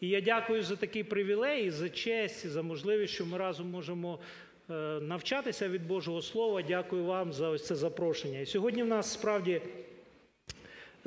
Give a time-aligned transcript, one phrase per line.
[0.00, 4.18] І я дякую за такий привілей, за честь, за можливість, що ми разом можемо
[4.70, 6.62] е, навчатися від Божого Слова.
[6.62, 8.40] Дякую вам за ось це запрошення.
[8.40, 9.60] І сьогодні в нас справді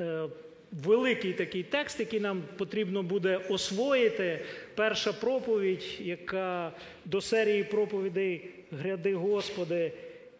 [0.00, 0.28] е,
[0.72, 4.44] великий такий текст, який нам потрібно буде освоїти.
[4.74, 6.72] Перша проповідь, яка
[7.04, 9.92] до серії проповідей Гряди Господи.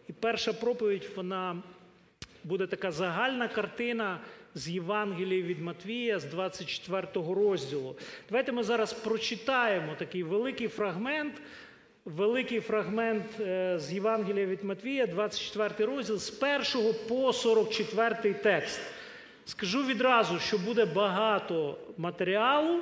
[0.09, 1.63] І перша проповідь, вона
[2.43, 4.19] буде така загальна картина
[4.55, 7.95] з Євангелії від Матвія, з 24 розділу.
[8.29, 11.33] Давайте ми зараз прочитаємо такий великий фрагмент.
[12.05, 16.43] Великий фрагмент е, з Євангелія від Матвія, 24 розділ, з
[16.75, 18.81] 1 по 44 текст.
[19.45, 22.79] Скажу відразу, що буде багато матеріалу,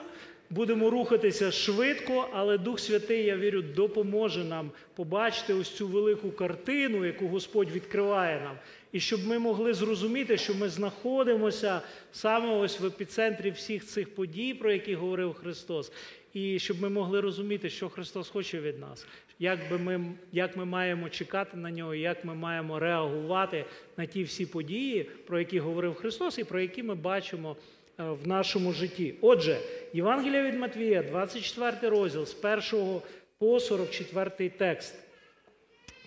[0.50, 7.06] будемо рухатися швидко, але Дух Святий, я вірю, допоможе нам побачити ось цю велику картину,
[7.06, 8.58] яку Господь відкриває нам.
[8.92, 14.54] І щоб ми могли зрозуміти, що ми знаходимося саме ось в епіцентрі всіх цих подій,
[14.54, 15.92] про які говорив Христос,
[16.34, 19.06] і щоб ми могли розуміти, що Христос хоче від нас,
[19.40, 23.66] як, би ми, як ми маємо чекати на нього, як ми маємо реагувати
[23.98, 27.56] на ті всі події, про які говорив Христос, і про які ми бачимо
[28.00, 29.14] е, в нашому житті.
[29.22, 29.58] Отже,
[29.94, 32.36] Євангелія від Матвія, 24 розділ, з
[32.74, 33.02] 1
[33.38, 34.96] по 44 текст.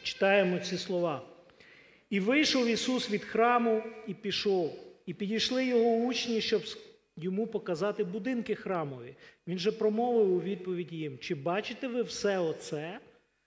[0.02, 1.22] Читаємо ці слова.
[2.12, 6.62] І вийшов Ісус від храму і пішов, і підійшли його учні, щоб
[7.16, 9.14] йому показати будинки храмові.
[9.46, 12.98] Він же промовив у відповідь їм: Чи бачите ви все оце?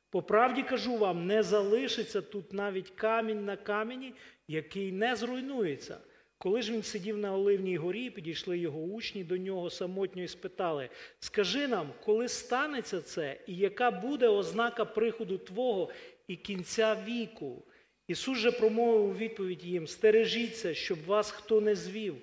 [0.09, 4.13] По правді кажу вам, не залишиться тут навіть камінь на камені,
[4.47, 5.97] який не зруйнується.
[6.37, 10.89] Коли ж він сидів на Оливній горі, підійшли його учні до нього самотньо і спитали:
[11.19, 15.89] Скажи нам, коли станеться це, і яка буде ознака приходу Твого
[16.27, 17.63] і кінця віку?
[18.07, 22.15] Ісус же промовив у відповідь їм: Стережіться, щоб вас хто не звів.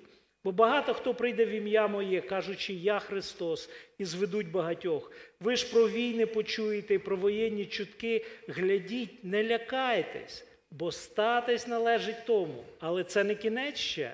[0.43, 5.11] Бо багато хто прийде в ім'я моє, кажучи, я Христос, і зведуть багатьох.
[5.39, 12.25] Ви ж про війни почуєте, і про воєнні чутки глядіть, не лякайтесь, бо статись належить
[12.25, 12.63] тому.
[12.79, 14.13] Але це не кінець ще.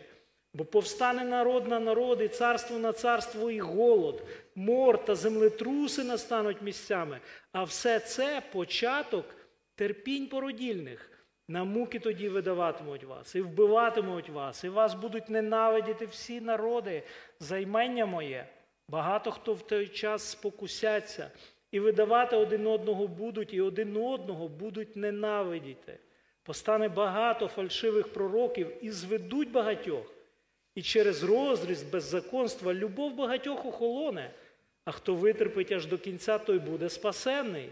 [0.53, 4.23] Бо повстане народ на народ, і царство на царство, і голод,
[4.55, 7.19] мор та землетруси настануть місцями.
[7.51, 9.25] А все це початок
[9.75, 11.19] терпінь породільних.
[11.49, 17.03] На муки тоді видаватимуть вас, і вбиватимуть вас, і вас будуть ненавидіти всі народи,
[17.39, 18.47] займення моє.
[18.87, 21.31] Багато хто в той час спокусяться,
[21.71, 25.99] і видавати один одного будуть, і один одного будуть ненавидіти.
[26.43, 30.13] Постане багато фальшивих пророків і зведуть багатьох.
[30.75, 34.31] І через розріст беззаконства любов багатьох охолоне,
[34.85, 37.69] а хто витерпить аж до кінця, той буде спасенний.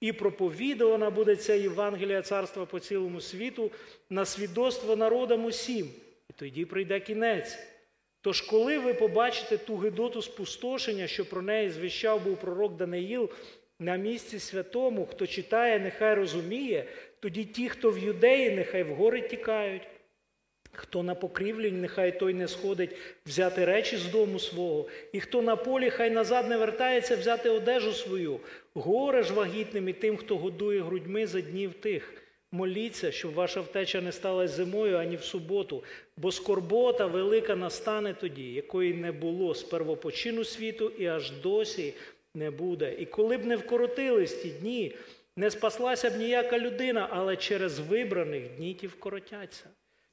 [0.00, 3.70] І проповідувана буде ця Євангелія царства по цілому світу
[4.10, 5.86] на свідоцтво народам усім.
[6.30, 7.58] І тоді прийде кінець.
[8.20, 13.30] Тож, коли ви побачите ту гидоту спустошення, що про неї звіщав був пророк Даниїл
[13.80, 16.84] на місці святому, хто читає, нехай розуміє,
[17.20, 19.82] тоді ті, хто в юдеї, нехай в гори тікають.
[20.72, 25.56] Хто на покрівлі, нехай той не сходить взяти речі з дому свого, і хто на
[25.56, 28.40] полі, хай назад не вертається взяти одежу свою,
[28.78, 32.14] горе ж вагітним і тим, хто годує грудьми за днів тих.
[32.52, 35.84] Моліться, щоб ваша втеча не сталася зимою ані в суботу,
[36.16, 41.94] бо скорбота велика настане тоді, якої не було з первопочину світу і аж досі
[42.34, 42.94] не буде.
[42.98, 44.96] І коли б не вкоротились ті дні,
[45.36, 49.66] не спаслася б ніяка людина, але через вибраних дні ті вкоротяться.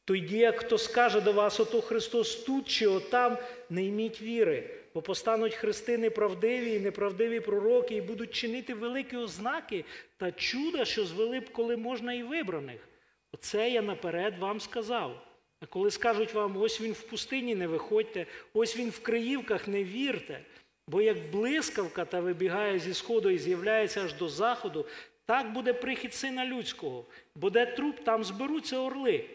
[0.05, 3.37] Тоді, як хто скаже до вас, ото Христос тут чи отам,
[3.69, 9.85] не йміть віри, бо постануть христи неправдиві і неправдиві пророки, і будуть чинити великі ознаки
[10.17, 12.87] та чуда, що звели б, коли можна і вибраних.
[13.31, 15.21] Оце я наперед вам сказав.
[15.59, 19.83] А коли скажуть вам, ось він в пустині, не виходьте, ось він в Криївках, не
[19.83, 20.39] вірте.
[20.87, 24.85] Бо як блискавка та вибігає зі сходу і з'являється аж до заходу,
[25.25, 27.05] так буде прихід сина людського,
[27.35, 29.25] бо де труп, там зберуться орли.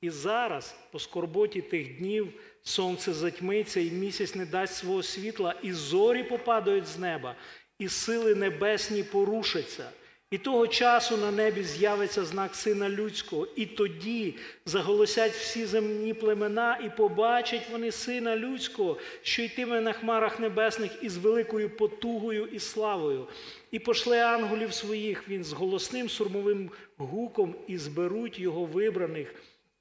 [0.00, 5.72] І зараз, по скорботі тих днів, сонце затьмиться, і місяць не дасть свого світла, і
[5.72, 7.36] зорі попадають з неба,
[7.78, 9.90] і сили небесні порушаться.
[10.30, 14.34] І того часу на небі з'явиться знак Сина Людського, і тоді
[14.66, 21.16] заголосять всі земні племена, і побачать вони Сина Людського, що йтиме на хмарах небесних із
[21.16, 23.28] великою потугою і славою,
[23.70, 29.34] і пошле ангелів своїх він з голосним сурмовим гуком, і зберуть його вибраних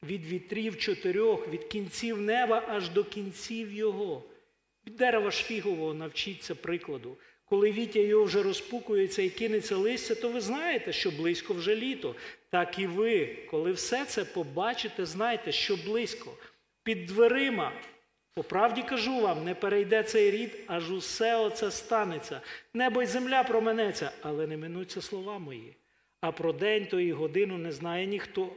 [0.03, 4.23] від вітрів чотирьох, від кінців неба аж до кінців його.
[4.87, 7.17] Від дерева шфігового навчіться прикладу.
[7.45, 12.15] Коли вітя його вже розпукується і кинеться листя, то ви знаєте, що близько вже літо.
[12.49, 16.37] Так і ви, коли все це побачите, знайте, що близько.
[16.83, 17.71] Під дверима
[18.33, 22.41] По правді кажу вам, не перейде цей рід, аж усе оце станеться.
[22.73, 25.75] Небо й земля променеться, але не минуться слова мої.
[26.21, 28.55] А про день то і годину не знає ніхто,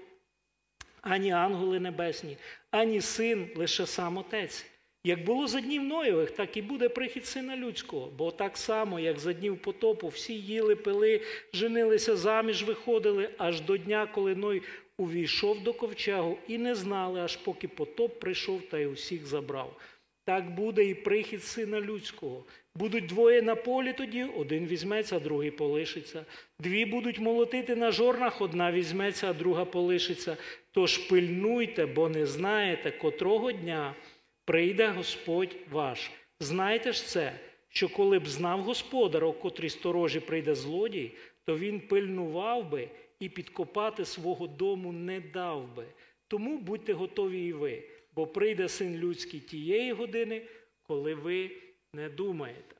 [1.02, 2.36] ані ангели небесні,
[2.70, 4.66] ані син, лише сам Отець.
[5.04, 8.12] Як було за днів Ноєвих, так і буде прихід сина людського.
[8.18, 11.20] Бо так само, як за днів потопу, всі їли, пили,
[11.52, 14.62] женилися заміж, виходили, аж до дня, коли Ной
[14.98, 19.76] увійшов до ковчегу, і не знали, аж поки потоп прийшов та й усіх забрав.
[20.24, 22.44] Так буде і прихід сина людського.
[22.74, 26.24] Будуть двоє на полі тоді, один візьметься, а другий полишиться.
[26.58, 30.36] Дві будуть молотити на жорнах, одна візьметься, а друга полишиться.
[30.72, 33.94] Тож пильнуйте, бо не знаєте, котрого дня
[34.44, 36.10] прийде Господь ваш.
[36.40, 41.12] Знайте ж це, що коли б знав господар, у котрій сторожі прийде злодій,
[41.44, 42.88] то він пильнував би
[43.20, 45.86] і підкопати свого дому не дав би.
[46.28, 47.82] Тому будьте готові і ви,
[48.14, 50.42] бо прийде син людський тієї години,
[50.82, 51.50] коли ви
[51.92, 52.76] не думаєте.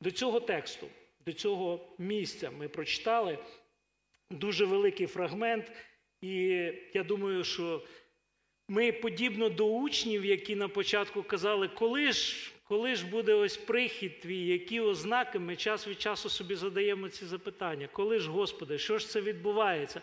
[0.00, 0.86] До цього тексту,
[1.26, 3.38] до цього місця ми прочитали
[4.30, 5.72] дуже великий фрагмент,
[6.22, 6.32] і
[6.94, 7.82] я думаю, що
[8.68, 14.20] ми подібно до учнів, які на початку казали, коли ж коли ж буде ось прихід
[14.20, 17.88] твій, які ознаки, ми час від часу собі задаємо ці запитання.
[17.92, 20.02] Коли ж, Господи, що ж це відбувається?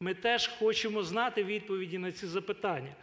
[0.00, 2.94] Ми теж хочемо знати відповіді на ці запитання.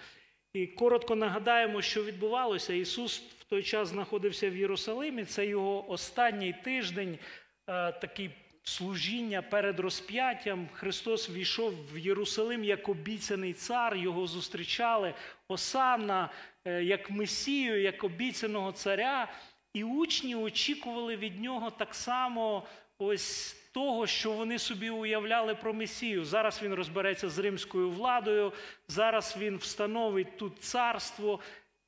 [0.53, 2.73] І коротко нагадаємо, що відбувалося.
[2.73, 5.25] Ісус в той час знаходився в Єрусалимі.
[5.25, 7.19] Це його останній тиждень,
[7.67, 8.29] е, такий
[8.65, 10.67] служіння перед розп'яттям.
[10.73, 15.13] Христос війшов в Єрусалим як обіцяний цар, його зустрічали
[15.47, 16.29] Осанна,
[16.65, 19.33] е, як Месію, як обіцяного царя.
[19.73, 22.63] І учні очікували від нього так само
[22.97, 26.25] ось того, що вони собі уявляли про Месію.
[26.25, 28.53] Зараз він розбереться з римською владою,
[28.87, 31.39] зараз він встановить тут царство.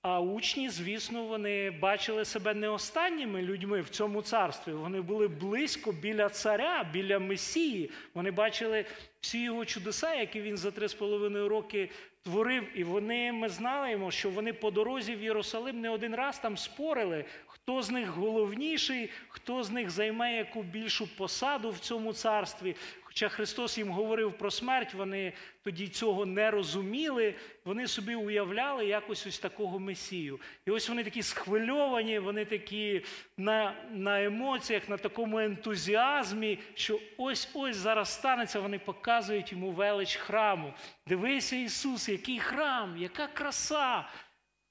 [0.10, 4.72] А учні, звісно, вони бачили себе не останніми людьми в цьому царстві.
[4.72, 7.92] Вони були близько біля царя, біля Месії.
[8.14, 8.86] Вони бачили
[9.22, 11.90] всі його чудеса, які він за три з половиною роки
[12.24, 12.80] творив.
[12.80, 17.26] І вони ми знаємо, що вони по дорозі в Єрусалим не один раз там спорили,
[17.48, 22.76] хто з них головніший, хто з них займе яку більшу посаду в цьому царстві.
[23.18, 25.34] Хоча Христос їм говорив про смерть, вони
[25.64, 27.36] тоді цього не розуміли,
[27.66, 30.40] вони собі уявляли якось ось такого Месію.
[30.66, 33.02] І ось вони такі схвильовані, вони такі
[33.38, 40.74] на на емоціях, на такому ентузіазмі, що ось-ось зараз станеться, вони показують йому велич храму.
[41.08, 44.10] Дивися, Ісус, який храм, яка краса!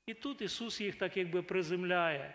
[0.06, 2.34] І тут Ісус їх так якби приземляє.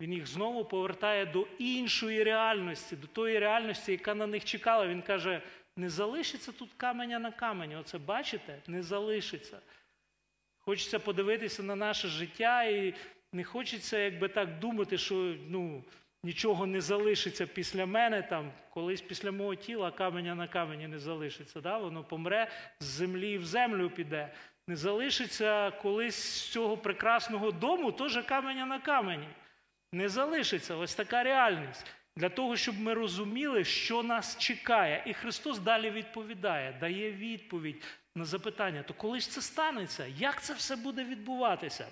[0.00, 4.86] Він їх знову повертає до іншої реальності, до тої реальності, яка на них чекала.
[4.86, 5.42] Він каже:
[5.76, 7.76] не залишиться тут каменя на камені.
[7.76, 8.58] Оце бачите?
[8.66, 9.58] Не залишиться.
[10.58, 12.94] Хочеться подивитися на наше життя, і
[13.32, 15.84] не хочеться, якби так думати, що ну,
[16.22, 21.60] нічого не залишиться після мене, там, колись після мого тіла каменя на камені не залишиться.
[21.60, 21.78] Да?
[21.78, 22.50] Воно помре
[22.80, 24.32] з землі в землю піде.
[24.68, 29.26] Не залишиться колись з цього прекрасного дому, теж каменя на камені
[29.92, 31.86] не залишиться ось така реальність.
[32.16, 35.02] Для того, щоб ми розуміли, що нас чекає.
[35.06, 37.84] І Христос далі відповідає, дає відповідь
[38.14, 40.06] на запитання: то коли ж це станеться?
[40.06, 41.86] Як це все буде відбуватися?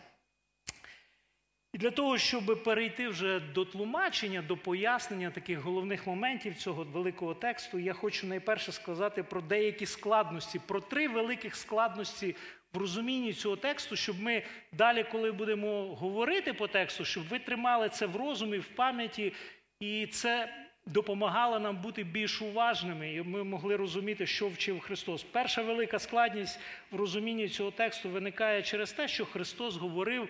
[1.73, 7.35] І для того, щоб перейти вже до тлумачення, до пояснення таких головних моментів цього великого
[7.35, 12.37] тексту, я хочу найперше сказати про деякі складності, про три великих складності
[12.73, 17.89] в розумінні цього тексту, щоб ми далі, коли будемо говорити по тексту, щоб ви тримали
[17.89, 19.33] це в розумі, в пам'яті,
[19.81, 20.55] і це
[20.87, 25.23] допомагало нам бути більш уважними, і ми могли розуміти, що вчив Христос.
[25.23, 26.61] Перша велика складність
[26.91, 30.29] в розумінні цього тексту виникає через те, що Христос говорив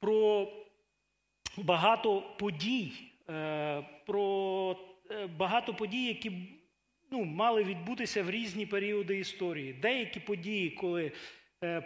[0.00, 0.48] про
[1.56, 2.92] багато подій,
[3.30, 4.76] е, про
[5.10, 6.32] е, багато подій, які
[7.10, 9.72] ну, мали відбутися в різні періоди історії.
[9.72, 11.12] Деякі події, коли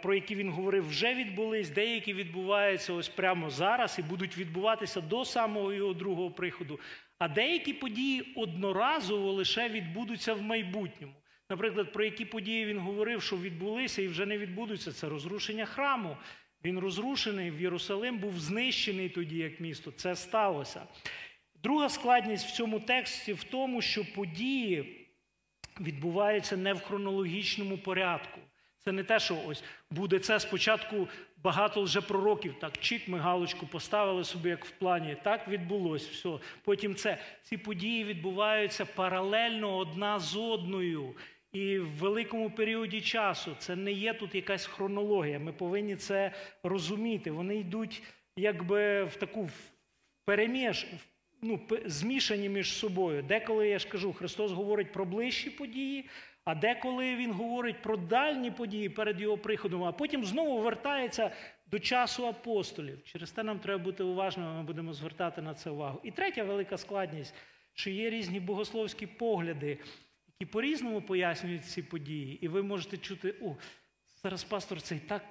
[0.01, 5.25] про які він говорив, вже відбулись, деякі відбуваються ось прямо зараз і будуть відбуватися до
[5.25, 6.79] самого його другого приходу.
[7.19, 11.13] А деякі події одноразово лише відбудуться в майбутньому.
[11.49, 16.17] Наприклад, про які події він говорив, що відбулися і вже не відбудуться, це розрушення храму.
[16.63, 19.91] Він розрушений в Єрусалим, був знищений тоді як місто.
[19.91, 20.83] Це сталося.
[21.63, 25.07] Друга складність в цьому тексті в тому, що події
[25.81, 28.39] відбуваються не в хронологічному порядку.
[28.87, 31.07] Це не те, що ось буде це спочатку
[31.43, 32.55] багато вже пророків.
[32.59, 35.17] Так, чик, ми галочку поставили собі, як в плані.
[35.23, 36.29] Так відбулось все.
[36.63, 41.15] Потім це ці події відбуваються паралельно одна з одною.
[41.51, 45.39] І в великому періоді часу це не є тут якась хронологія.
[45.39, 46.31] Ми повинні це
[46.63, 47.31] розуміти.
[47.31, 48.03] Вони йдуть
[48.37, 49.49] якби в таку
[50.25, 50.87] переміж,
[51.41, 53.23] ну, змішані між собою.
[53.23, 56.09] Деколи я ж кажу, Христос говорить про ближчі події,
[56.47, 61.31] а деколи Він говорить про дальні події перед Його приходом, а потім знову вертається
[61.71, 63.03] до часу апостолів.
[63.03, 65.99] Через те нам треба бути уважними, ми будемо звертати на це увагу.
[66.03, 67.33] І третя велика складність,
[67.73, 69.77] що є різні богословські погляди,
[70.27, 72.45] які по-різному пояснюють ці події.
[72.45, 73.55] І ви можете чути, о,
[74.23, 75.23] зараз пастор цей так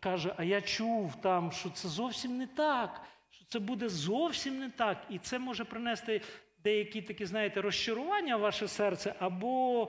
[0.00, 4.70] каже, а я чув там, що це зовсім не так, що це буде зовсім не
[4.70, 5.06] так.
[5.10, 6.20] І це може принести
[6.62, 9.88] деякі такі, знаєте, розчарування в ваше серце або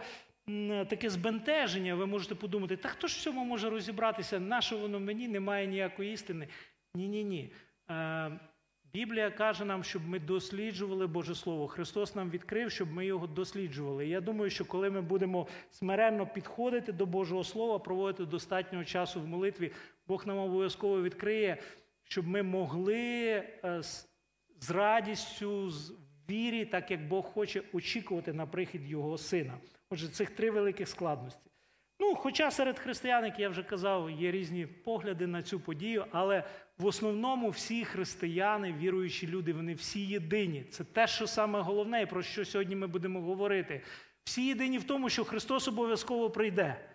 [0.90, 1.96] таке збентеження.
[1.96, 4.40] Ви можете подумати, та хто ж в цьому може розібратися?
[4.40, 6.48] Наше воно мені немає ніякої істини.
[6.96, 7.52] Ні-ні ні.
[7.90, 8.40] Е,
[8.94, 11.68] Біблія каже нам, щоб ми досліджували Боже Слово.
[11.68, 14.06] Христос нам відкрив, щоб ми його досліджували.
[14.06, 19.22] І я думаю, що коли ми будемо смиренно підходити до Божого Слова, проводити достатньо часу
[19.22, 19.72] в молитві,
[20.08, 21.58] Бог нам обов'язково відкриє,
[22.04, 23.82] щоб ми могли е,
[24.60, 25.94] з радістю, з
[26.30, 29.58] вірі, так як Бог хоче, очікувати на прихід Його Сина.
[29.96, 31.52] Отже, цих три великих складності.
[32.00, 36.44] Ну, хоча серед християн, як я вже казав, є різні погляди на цю подію, але
[36.78, 40.64] в основному всі християни, віруючі люди, вони всі єдині.
[40.64, 43.82] Це те, що саме головне, і про що сьогодні ми будемо говорити.
[44.24, 46.90] Всі єдині в тому, що Христос обов'язково прийде.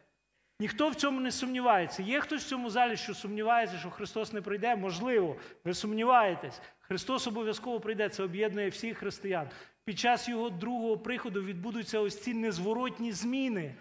[0.60, 2.02] Ніхто в цьому не сумнівається.
[2.02, 4.76] Є хтось в цьому залі, що сумнівається, що Христос не прийде?
[4.76, 6.60] Можливо, ви сумніваєтесь.
[6.80, 8.08] Христос обов'язково прийде.
[8.08, 9.48] Це об'єднує всіх християн.
[9.90, 13.74] Під час його другого приходу відбудуться ось ці незворотні зміни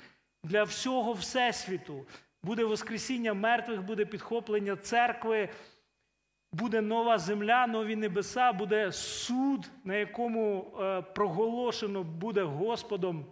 [0.43, 2.05] для всього Всесвіту.
[2.43, 5.49] Буде Воскресіння мертвих, буде підхоплення церкви,
[6.53, 13.25] буде нова земля, нові небеса, буде суд, на якому е, проголошено буде Господом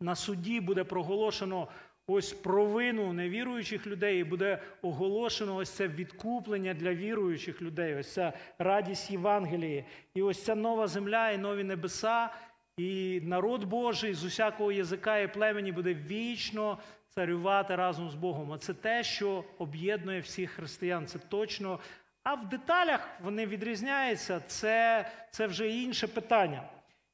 [0.00, 1.68] на суді буде проголошено
[2.10, 8.32] ось провину невіруючих людей, і буде оголошено ось це відкуплення для віруючих людей, ось ця
[8.58, 9.84] радість Євангелії.
[10.14, 12.30] І ось ця нова земля і нові небеса,
[12.76, 18.52] і народ Божий з усякого язика і племені буде вічно царювати разом з Богом.
[18.52, 21.06] А це те, що об'єднує всіх християн.
[21.06, 21.78] Це точно.
[22.22, 24.40] А в деталях вони відрізняються.
[24.46, 26.62] Це, це вже інше питання.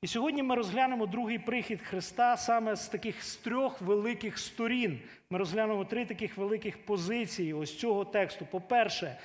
[0.04, 5.00] І сьогодні ми розглянемо другий прихід Христа саме з таких з трьох великих сторін.
[5.30, 8.46] Ми розглянемо три таких великих позиції ось цього тексту.
[8.50, 9.18] По-перше,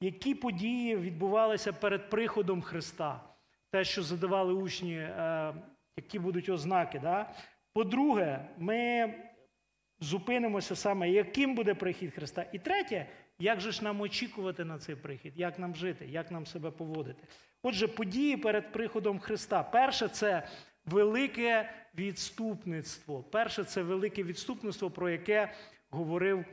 [0.00, 3.20] які події відбувалися перед приходом Христа?
[3.70, 5.54] Те, що задавали учні, е,
[5.96, 6.98] які будуть ознаки.
[6.98, 7.32] Да?
[7.72, 9.14] По-друге, ми
[10.00, 12.46] зупинимося саме, яким буде прихід Христа.
[12.52, 13.06] І третє,
[13.38, 17.24] як же ж нам очікувати на цей прихід, як нам жити, як нам себе поводити.
[17.66, 19.62] Отже, події перед приходом Христа.
[19.62, 20.48] Перше це
[20.86, 23.22] велике відступництво.
[23.22, 25.52] Перше це велике відступництво, про яке
[25.90, 26.44] говорив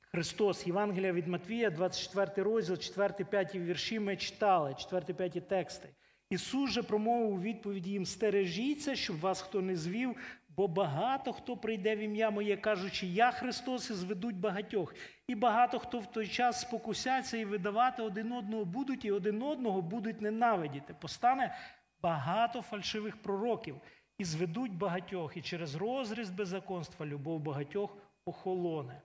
[0.00, 0.66] Христос.
[0.66, 5.88] Євангелія від Матвія, 24 розділ, 4-5 вірші ми читали, 4-5 тексти.
[6.30, 10.16] Ісус же промовив у відповіді їм: стережіться, щоб вас хто не звів,
[10.56, 14.94] бо багато хто прийде в ім'я моє, кажучи, я Христос, і зведуть багатьох.
[15.26, 19.82] І багато хто в той час спокусяться і видавати один одного будуть, і один одного
[19.82, 20.94] будуть ненавидіти.
[21.00, 21.56] Постане
[22.02, 23.80] багато фальшивих пророків,
[24.18, 29.02] і зведуть багатьох, і через розріз беззаконства любов багатьох охолоне.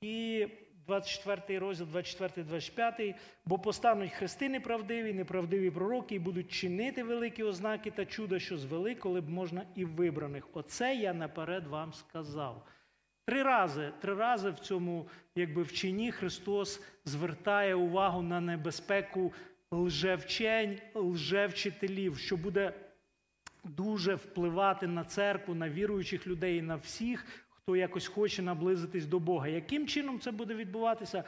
[0.00, 0.46] І
[0.88, 3.14] 24 розділ, 24, 25.
[3.46, 8.94] Бо постануть хрести неправдиві, неправдиві пророки, і будуть чинити великі ознаки та чуда, що звели,
[8.94, 10.48] коли б можна і вибраних.
[10.52, 12.66] Оце я наперед вам сказав.
[13.26, 19.32] Три рази, три рази в цьому якби, вченні Христос звертає увагу на небезпеку
[19.70, 22.72] лжевчень, лжевчителів, що буде
[23.64, 27.26] дуже впливати на церкву, на віруючих людей, на всіх,
[27.68, 29.48] хто якось хоче наблизитись до Бога.
[29.48, 31.24] Яким чином це буде відбуватися?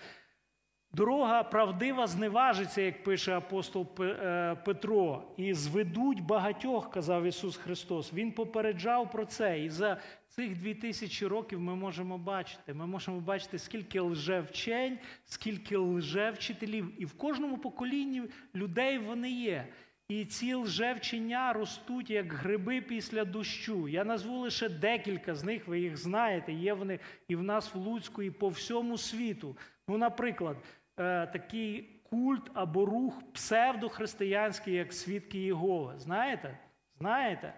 [0.93, 8.13] Дорога правдива зневажиться, як пише апостол е, Петро, і зведуть багатьох, казав Ісус Христос.
[8.13, 9.65] Він попереджав про це.
[9.65, 12.75] І за цих дві тисячі років ми можемо бачити.
[12.75, 17.03] Ми можемо бачити, скільки лжевчень, скільки лжевчителів.
[17.03, 18.23] І в кожному поколінні
[18.55, 19.69] людей вони є.
[20.11, 23.89] І ці лжевчення ростуть як гриби після дощу.
[23.89, 26.53] Я назву лише декілька з них, ви їх знаєте.
[26.53, 26.99] Є вони
[27.29, 29.57] і в нас в Луцьку, і по всьому світу.
[29.89, 30.57] Ну, наприклад,
[30.99, 35.95] е, такий культ або рух псевдохристиянський, як свідки Єгови.
[35.99, 36.59] Знаєте?
[36.99, 37.55] Знаєте?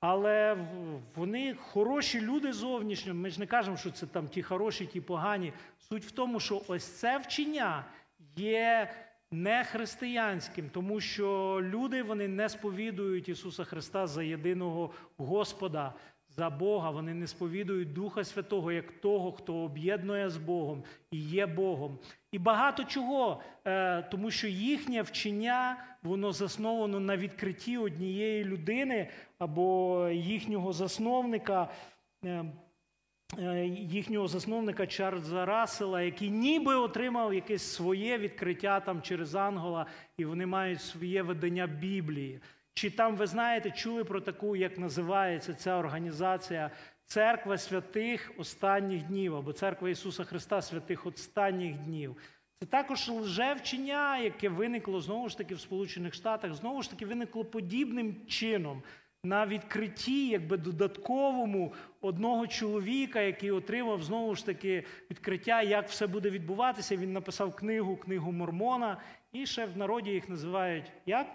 [0.00, 0.56] Але
[1.14, 3.14] вони хороші люди зовнішньо.
[3.14, 5.52] Ми ж не кажемо, що це там ті хороші, ті погані.
[5.78, 7.84] Суть в тому, що ось це вчення
[8.36, 8.90] є
[9.32, 15.94] не християнським, тому що люди вони не сповідують Ісуса Христа за єдиного Господа,
[16.36, 21.46] за Бога, вони не сповідують Духа Святого як того, хто об'єднує з Богом і є
[21.46, 21.98] Богом.
[22.32, 29.08] І багато чого, е, тому що їхнє вчення воно засновано на відкритті однієї людини
[29.38, 31.68] або їхнього засновника.
[33.38, 40.24] Е, їхнього засновника Чарльза Рассела, який ніби отримав якесь своє відкриття там через Ангола, і
[40.24, 42.40] вони мають своє видання Біблії.
[42.74, 46.70] Чи там, ви знаєте, чули про таку, як називається ця організація
[47.04, 52.16] Церква святих останніх днів або Церква Ісуса Христа святих останніх днів.
[52.60, 57.44] Це також лжевчення, яке виникло знову ж таки в Сполучених Штатах, знову ж таки виникло
[57.44, 58.82] подібним чином
[59.24, 66.30] на відкритті, якби додатковому одного чоловіка, який отримав знову ж таки відкриття, як все буде
[66.30, 66.96] відбуватися.
[66.96, 69.00] Він написав книгу, книгу Мормона,
[69.32, 71.26] і ще в народі їх називають як?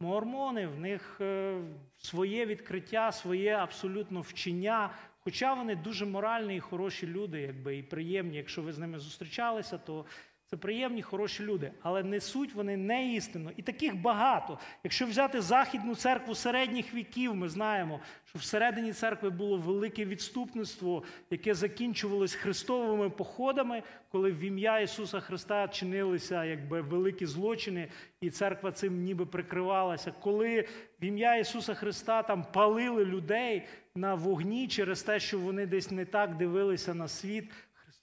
[0.00, 1.60] Мормони, в них е,
[1.96, 4.90] своє відкриття, своє абсолютно вчення.
[5.20, 8.36] Хоча вони дуже моральні і хороші люди, якби і приємні.
[8.36, 10.04] Якщо ви з ними зустрічалися, то
[10.46, 13.50] це приємні, хороші люди, але несуть вони не істину.
[13.56, 14.58] І таких багато.
[14.84, 21.54] Якщо взяти Західну церкву середніх віків, ми знаємо, що всередині церкви було велике відступництво, яке
[21.54, 27.88] закінчувалось христовими походами, коли в ім'я Ісуса Христа чинилися якби великі злочини,
[28.20, 30.12] і церква цим ніби прикривалася.
[30.20, 30.68] Коли
[31.00, 33.62] в ім'я Ісуса Христа там палили людей
[33.94, 37.50] на вогні через те, що вони десь не так дивилися на світ.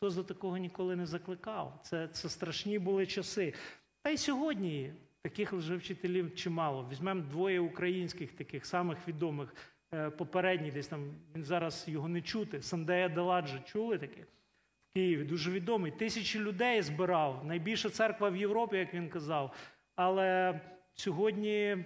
[0.02, 1.80] Христос до такого ніколи не закликав.
[1.84, 3.54] Це це страшні були часи.
[4.02, 6.88] Та й сьогодні таких вже вчителів чимало.
[6.92, 9.56] Візьмемо двоє українських, таких самих відомих,
[9.94, 12.62] е, попередній, десь там він зараз його не чути.
[12.62, 14.22] Сандея Деладжа чули таке?
[14.22, 15.92] В Києві дуже відомий.
[15.92, 17.46] Тисячі людей збирав.
[17.46, 19.56] Найбільша церква в Європі, як він казав.
[19.96, 20.60] Але
[20.94, 21.86] сьогодні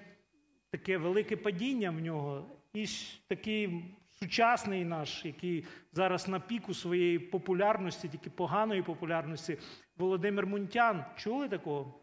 [0.69, 2.45] таке велике падіння в нього.
[2.73, 2.85] І
[3.27, 3.83] такий
[4.19, 9.57] сучасний наш, який зараз на піку своєї популярності, тільки поганої популярності,
[9.97, 11.05] Володимир Мунтян.
[11.15, 11.99] Чули такого?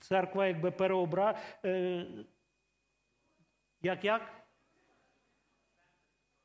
[0.00, 1.38] Церква якби переобра.
[1.64, 2.06] Е...
[3.82, 4.22] Як як?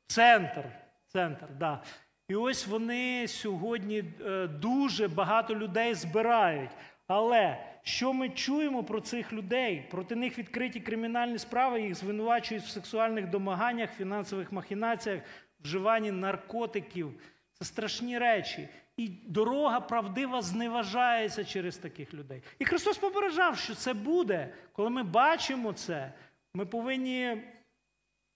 [0.06, 0.64] Центр.
[1.06, 1.82] Центр, да.
[2.28, 6.70] І ось вони сьогодні е, дуже багато людей збирають.
[7.06, 9.88] Але що ми чуємо про цих людей?
[9.90, 15.22] Проти них відкриті кримінальні справи, їх звинувачують в сексуальних домаганнях, фінансових махінаціях,
[15.60, 17.20] вживанні наркотиків.
[17.52, 18.68] Це страшні речі.
[18.96, 22.42] І дорога правдива зневажається через таких людей.
[22.58, 24.54] І Христос попереджав, що це буде.
[24.72, 26.12] Коли ми бачимо це,
[26.54, 27.42] ми повинні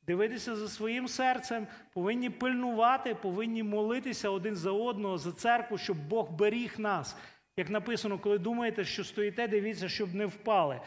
[0.02, 6.30] дивитися за своїм серцем, повинні пильнувати, повинні молитися один за одного, за церкву, щоб Бог
[6.30, 7.16] беріг нас.
[7.58, 10.80] Як написано, коли думаєте, що стоїте, дивіться, щоб не впали.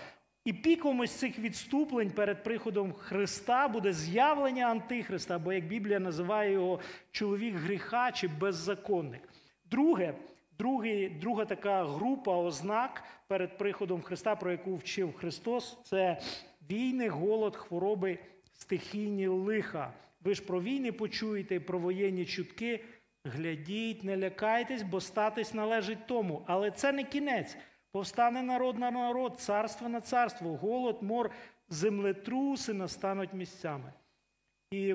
[0.45, 6.51] І піком ось цих відступлень перед приходом Христа буде з'явлення Антихриста, або як Біблія називає
[6.51, 6.79] його
[7.11, 9.21] чоловік гріха чи беззаконник.
[9.65, 10.13] Друге,
[10.57, 16.21] другий, друга така група ознак перед приходом Христа, про яку вчив Христос, це
[16.69, 18.19] війни, голод, хвороби,
[18.53, 19.93] стихійні лиха.
[20.23, 22.83] Ви ж про війни почуєте, про воєнні чутки.
[23.25, 26.43] Глядіть, не лякайтесь, бо статись належить тому.
[26.47, 27.57] Але це не кінець.
[27.91, 31.31] Повстане народ на народ, царство на царство, голод, мор,
[31.69, 33.93] землетруси настануть місцями.
[34.71, 34.93] І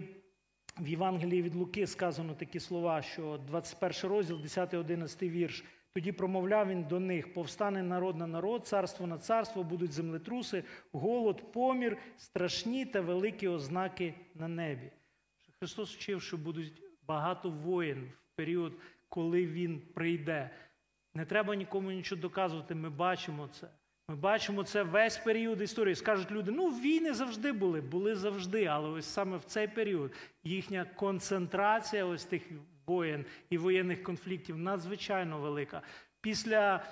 [0.79, 5.65] в Євангелії від Луки сказано такі слова, що 21 розділ, 10-11 вірш.
[5.93, 11.53] Тоді промовляв він до них: повстане народ на народ, царство на царство, будуть землетруси, голод,
[11.53, 14.91] помір, страшні та великі ознаки на небі.
[15.59, 18.73] Христос вчив, що будуть багато воїн в період,
[19.09, 20.51] коли він прийде.
[21.15, 22.75] Не треба нікому нічого доказувати.
[22.75, 23.69] Ми бачимо це.
[24.09, 25.95] Ми бачимо це весь період історії.
[25.95, 30.13] Скажуть люди, ну війни завжди були, були завжди, але ось саме в цей період
[30.45, 32.43] їхня концентрація ось тих
[32.87, 35.83] воєн і воєнних конфліктів надзвичайно велика.
[36.21, 36.85] Після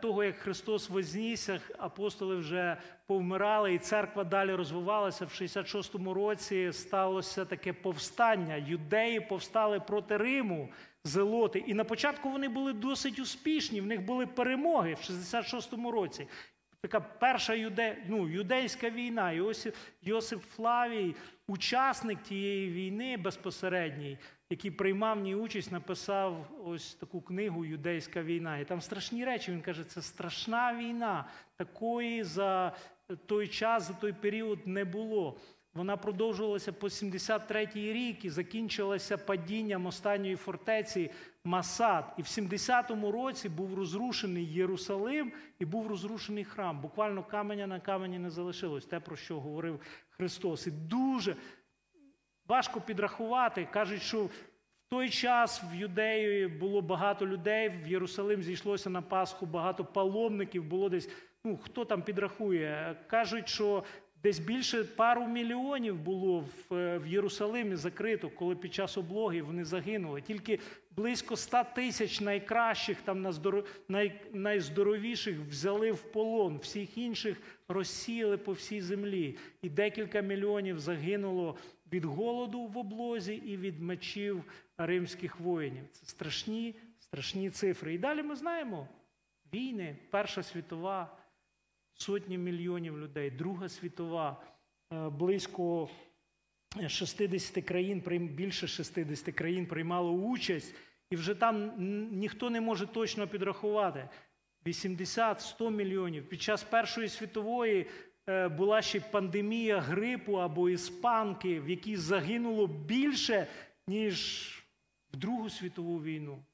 [0.00, 5.24] того, як Христос вознісся, апостоли вже повмирали, і церква далі розвивалася.
[5.24, 8.56] В 66-му році сталося таке повстання.
[8.56, 10.68] Юдеї повстали проти Риму,
[11.04, 11.58] зелоти.
[11.66, 13.80] І на початку вони були досить успішні.
[13.80, 16.26] В них були перемоги в 66-му році.
[16.80, 17.96] Така перша юде...
[18.08, 19.32] ну, юдейська війна.
[20.02, 21.14] Йосип Флавій,
[21.46, 24.18] учасник тієї війни безпосередньої,
[24.50, 28.58] який приймав в ній участь, написав ось таку книгу Юдейська війна.
[28.58, 29.52] І там страшні речі.
[29.52, 31.28] Він каже, це страшна війна.
[31.56, 32.76] Такої за
[33.26, 35.38] той час, за той період не було.
[35.74, 41.10] Вона продовжувалася по 73-й рік і закінчилася падінням останньої фортеці
[41.44, 42.14] Масад.
[42.18, 46.80] І в 70-му році був розрушений Єрусалим і був розрушений храм.
[46.80, 48.86] Буквально каменя на камені не залишилось.
[48.86, 49.80] Те, про що говорив
[50.10, 50.66] Христос.
[50.66, 51.36] І дуже
[52.48, 53.68] важко підрахувати.
[53.70, 54.30] Кажуть, що в
[54.88, 60.88] той час в Юдеї було багато людей, в Єрусалим зійшлося на Пасху, багато паломників, було
[60.88, 61.08] десь,
[61.44, 62.96] ну хто там підрахує.
[63.06, 63.84] Кажуть, що
[64.22, 70.20] десь більше пару мільйонів було в, в Єрусалимі закрито, коли під час облоги вони загинули.
[70.20, 70.58] Тільки
[70.90, 73.26] близько 100 тисяч найкращих, там
[73.88, 77.36] най, найздоровіших взяли в полон, всіх інших
[77.68, 79.36] розсіяли по всій землі.
[79.62, 81.56] І декілька мільйонів загинуло
[81.94, 84.44] від голоду в облозі і від мечів
[84.78, 85.84] римських воїнів.
[85.92, 87.94] Це страшні, страшні цифри.
[87.94, 88.88] І далі ми знаємо
[89.52, 91.16] війни, Перша світова,
[91.94, 94.42] сотні мільйонів людей, Друга світова,
[94.92, 95.88] е, близько
[96.88, 98.02] 60 країн,
[98.34, 100.74] більше 60 країн приймало участь,
[101.10, 101.72] і вже там
[102.12, 104.08] ніхто не може точно підрахувати.
[104.66, 106.28] 80-100 мільйонів.
[106.28, 107.86] Під час Першої світової
[108.26, 113.46] була ще пандемія грипу або іспанки, в якій загинуло більше,
[113.86, 114.48] ніж
[115.12, 116.44] в Другу світову війну.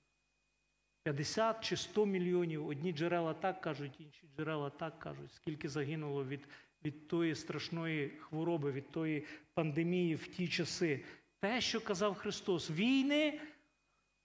[1.02, 2.66] 50 чи 100 мільйонів.
[2.66, 6.48] Одні джерела так кажуть, інші джерела так кажуть, скільки загинуло від
[6.85, 11.04] від тої страшної хвороби, від тої пандемії в ті часи.
[11.40, 13.40] Те, що казав Христос, війни,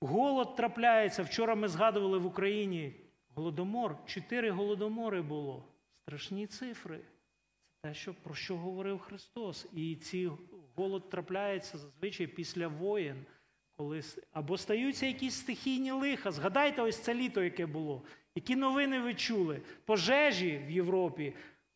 [0.01, 1.23] голод трапляється.
[1.23, 2.93] Вчора ми згадували в Україні
[3.36, 3.97] голодомор.
[4.05, 5.67] Чотири голодомори було.
[6.01, 6.99] Страшні цифри.
[7.86, 9.67] Те, що, про що говорив Христос.
[9.74, 10.32] І ці
[10.76, 13.26] голод трапляється зазвичай після воєн.
[13.78, 14.02] Коли
[14.34, 16.32] або стаються якісь стихійні лиха.
[16.32, 18.04] Згадайте ось це літо, яке було.
[18.36, 19.62] Які новини ви чули?
[19.86, 21.34] Пожежі в Європі.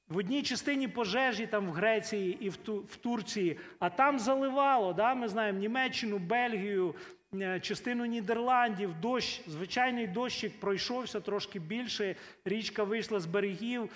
[0.08, 4.94] В одній частині пожежі там в Греції і в, Ту, в Турції, а там заливало.
[4.94, 5.16] Да?
[5.16, 6.96] Ми знаємо Німеччину, Бельгію,
[7.34, 12.16] е, частину Нідерландів, дощ, звичайний дощик пройшовся трошки більше.
[12.46, 13.90] Річка вийшла з берегів.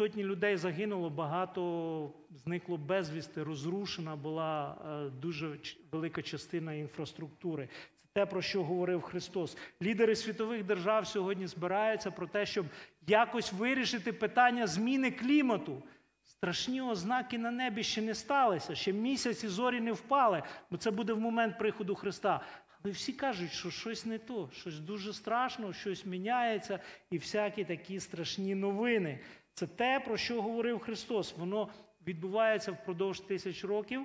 [0.00, 2.12] Сотні людей загинуло, багато
[2.44, 4.76] зникло безвісти, розрушена була
[5.06, 5.58] е, дуже
[5.92, 7.68] велика частина інфраструктури.
[8.02, 9.56] Це те, про що говорив Христос.
[9.82, 12.66] Лідери світових держав сьогодні збираються про те, щоб
[13.06, 15.82] якось вирішити питання зміни клімату.
[16.24, 20.90] Страшні ознаки на небі ще не сталися, ще місяць і зорі не впали, бо це
[20.90, 22.40] буде в момент приходу Христа.
[22.82, 26.80] Але всі кажуть, що щось не то, щось дуже страшно, щось міняється,
[27.10, 29.20] і всякі такі страшні новини.
[29.54, 31.36] Це те, про що говорив Христос.
[31.36, 31.68] Воно
[32.06, 34.02] відбувається впродовж тисяч років.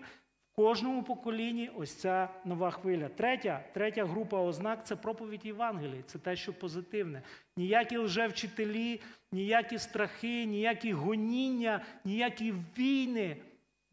[0.51, 3.09] В кожному поколінні ось ця нова хвиля.
[3.09, 6.03] Третя третя група ознак це проповідь Євангелії.
[6.07, 7.21] Це те, що позитивне.
[7.57, 13.37] Ніякі лжевчителі, ніякі страхи, ніякі гоніння, ніякі війни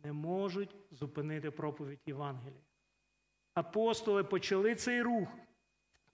[0.05, 2.61] не можуть зупинити проповідь Євангелія.
[3.55, 5.29] Апостоли почали цей рух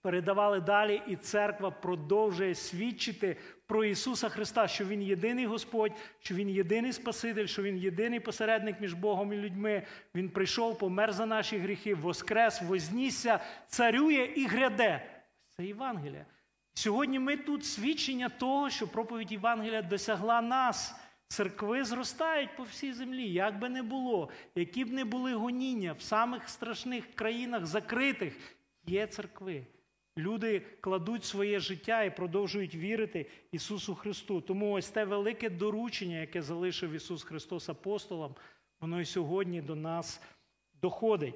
[0.03, 3.37] передавали далі, і церква продовжує свідчити
[3.67, 8.81] про Ісуса Христа, що Він єдиний Господь, що Він єдиний Спаситель, що Він єдиний посередник
[8.81, 9.83] між Богом і людьми.
[10.15, 15.01] Він прийшов, помер за наші гріхи, воскрес, вознісся, царює і гряде.
[15.49, 16.25] Це Євангелія.
[16.73, 20.95] Сьогодні ми тут свідчення того, що проповідь Євангелія досягла нас.
[21.27, 26.01] Церкви зростають по всій землі, як би не було, які б не були гоніння в
[26.01, 28.33] самих страшних країнах закритих,
[28.85, 29.65] є церкви.
[30.17, 34.41] Люди кладуть своє життя і продовжують вірити Ісусу Христу.
[34.41, 38.35] Тому ось те велике доручення, яке залишив Ісус Христос апостолам,
[38.81, 40.21] воно і сьогодні до нас
[40.81, 41.35] доходить.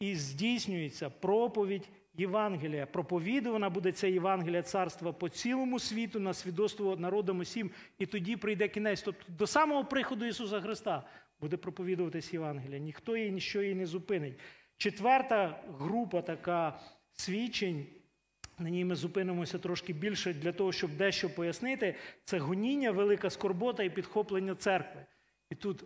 [0.00, 2.86] І здійснюється проповідь Євангелія.
[2.86, 8.68] Проповідувана буде ця Євангелія царства по цілому світу на свідоцтво народам усім, і тоді прийде
[8.68, 9.02] кінець.
[9.02, 11.02] Тобто до самого приходу Ісуса Христа
[11.40, 12.78] буде проповідуватись Євангелія.
[12.78, 14.38] Ніхто її ніщо її не зупинить.
[14.76, 16.80] Четверта група така
[17.12, 17.86] свідчень.
[18.58, 21.94] На ній ми зупинимося трошки більше для того, щоб дещо пояснити.
[22.24, 25.06] Це гоніння, велика скорбота і підхоплення церкви.
[25.50, 25.84] І тут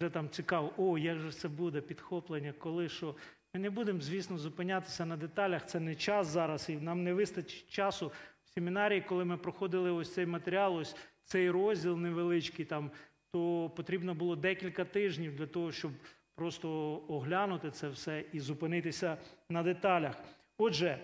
[0.00, 3.14] вже там цікаво, о, як же це буде, підхоплення, коли що.
[3.54, 5.66] Ми не будемо, звісно, зупинятися на деталях.
[5.66, 8.12] Це не час зараз, і нам не вистачить часу
[8.44, 12.90] в семінарії, коли ми проходили ось цей матеріал, ось цей розділ невеличкий, там,
[13.32, 15.92] то потрібно було декілька тижнів для того, щоб
[16.34, 16.70] просто
[17.08, 19.16] оглянути це все і зупинитися
[19.48, 20.16] на деталях.
[20.58, 20.98] Отже.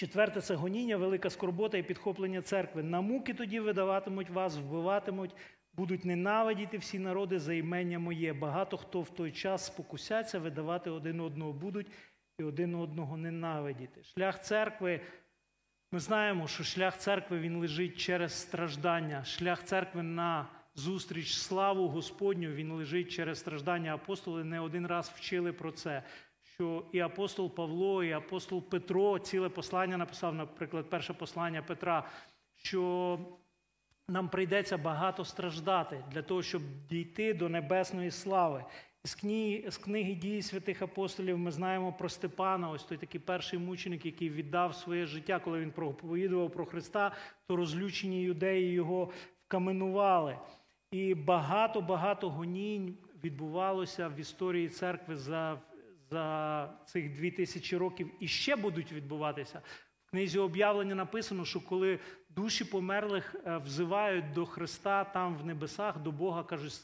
[0.00, 2.82] Четверте це гоніння, велика скорбота і підхоплення церкви.
[2.82, 5.36] На муки тоді видаватимуть вас, вбиватимуть,
[5.72, 8.32] будуть ненавидіти всі народи за імення моє.
[8.32, 11.86] Багато хто в той час спокусяться, видавати один одного будуть
[12.38, 14.02] і один одного ненавидіти.
[14.02, 15.00] Шлях церкви.
[15.92, 19.24] Ми знаємо, що шлях церкви він лежить через страждання.
[19.24, 23.94] Шлях церкви на зустріч славу Господню він лежить через страждання.
[23.94, 26.02] Апостоли не один раз вчили про це
[26.60, 32.08] що і апостол Павло, і апостол Петро ціле послання написав, наприклад, перше послання Петра,
[32.56, 33.18] що
[34.08, 38.64] нам прийдеться багато страждати для того, щоб дійти до небесної слави.
[39.04, 43.58] З книги, з книги дії святих апостолів ми знаємо про Степана, ось той такий перший
[43.58, 47.12] мученик, який віддав своє життя, коли він проповідував про Христа,
[47.46, 49.10] то розлючені юдеї його
[49.46, 50.38] вкаменували.
[50.90, 55.58] І багато-багато гонінь відбувалося в історії церкви за
[56.10, 59.62] за цих дві тисячі років і ще будуть відбуватися.
[60.06, 65.98] В книзі об'явлення написано, що коли душі померлих е, взивають до Христа там в небесах,
[65.98, 66.80] до Бога, кажуть,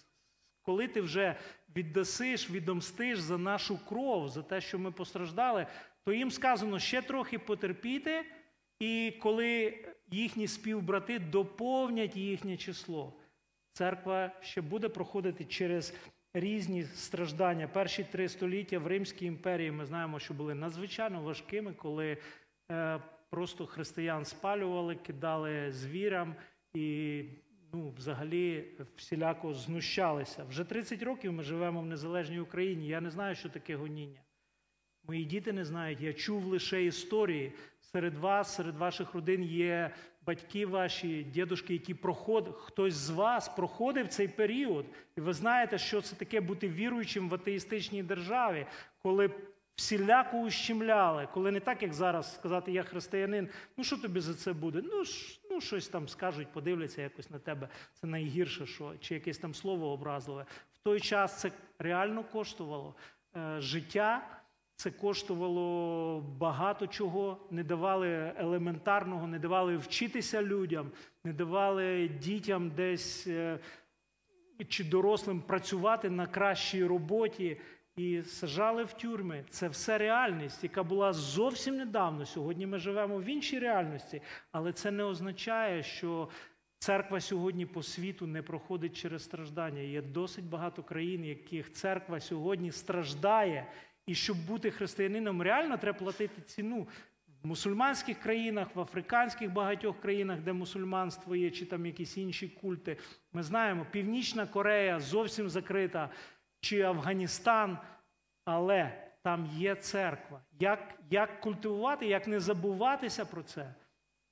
[0.62, 1.36] коли ти вже
[1.76, 5.66] віддасиш, відомстиш за нашу кров, за те, що ми постраждали,
[6.04, 8.24] то їм сказано ще трохи потерпіти,
[8.80, 13.12] і коли їхні співбрати доповнять їхнє число,
[13.72, 15.94] церква ще буде проходити через
[16.40, 17.68] різні страждання.
[17.68, 22.16] Перші три століття в Римській імперії ми знаємо, що були надзвичайно важкими, коли
[22.70, 26.34] е, просто християн спалювали, кидали звірам
[26.74, 27.24] і
[27.72, 28.64] ну, взагалі
[28.96, 30.44] всіляко знущалися.
[30.44, 32.88] Вже 30 років ми живемо в незалежній Україні.
[32.88, 34.20] Я не знаю, що таке гоніння.
[35.08, 36.00] Мої діти не знають.
[36.00, 37.52] Я чув лише історії.
[37.96, 39.90] Серед вас, серед ваших родин є
[40.26, 44.86] батьки ваші, дідушки, які проходили, хтось з вас проходив цей період.
[45.16, 48.66] І ви знаєте, що це таке бути віруючим в атеїстичній державі,
[49.02, 49.30] коли
[49.76, 54.52] всіляко ущемляли, коли не так, як зараз сказати, я християнин, ну що тобі за це
[54.52, 54.82] буде?
[54.84, 55.02] Ну,
[55.50, 57.68] ну щось там скажуть, подивляться якось на тебе.
[58.00, 60.46] Це найгірше, що, чи якесь там слово образливе.
[60.74, 62.94] В той час це реально коштувало
[63.36, 64.22] е, життя.
[64.76, 70.90] Це коштувало багато чого, не давали елементарного, не давали вчитися людям,
[71.24, 73.58] не давали дітям десь е,
[74.68, 77.60] чи дорослим працювати на кращій роботі
[77.96, 79.44] і сажали в тюрми.
[79.50, 82.26] Це все реальність, яка була зовсім недавно.
[82.26, 86.28] Сьогодні ми живемо в іншій реальності, але це не означає, що
[86.78, 89.80] церква сьогодні по світу не проходить через страждання.
[89.80, 93.66] Є досить багато країн, яких церква сьогодні страждає.
[94.06, 96.88] І щоб бути християнином, реально треба платити ціну.
[97.42, 102.96] В мусульманських країнах, в африканських багатьох країнах, де мусульманство є, чи там якісь інші культи.
[103.32, 106.10] Ми знаємо, Північна Корея зовсім закрита,
[106.60, 107.78] чи Афганістан,
[108.44, 110.40] але там є церква.
[110.60, 113.74] Як, Як культивувати, як не забуватися про це?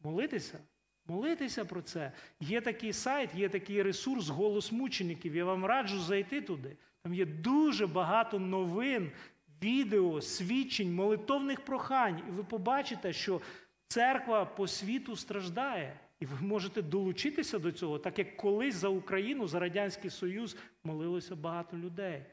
[0.00, 0.58] Молитися.
[1.06, 2.12] Молитися про це.
[2.40, 5.36] Є такий сайт, є такий ресурс голос мучеників.
[5.36, 6.76] Я вам раджу зайти туди.
[7.02, 9.12] Там є дуже багато новин
[9.62, 13.40] відео, свідчень, молитовних прохань, і ви побачите, що
[13.88, 16.00] церква по світу страждає.
[16.20, 21.36] І ви можете долучитися до цього, так як колись за Україну, за Радянський Союз молилося
[21.36, 22.26] багато людей.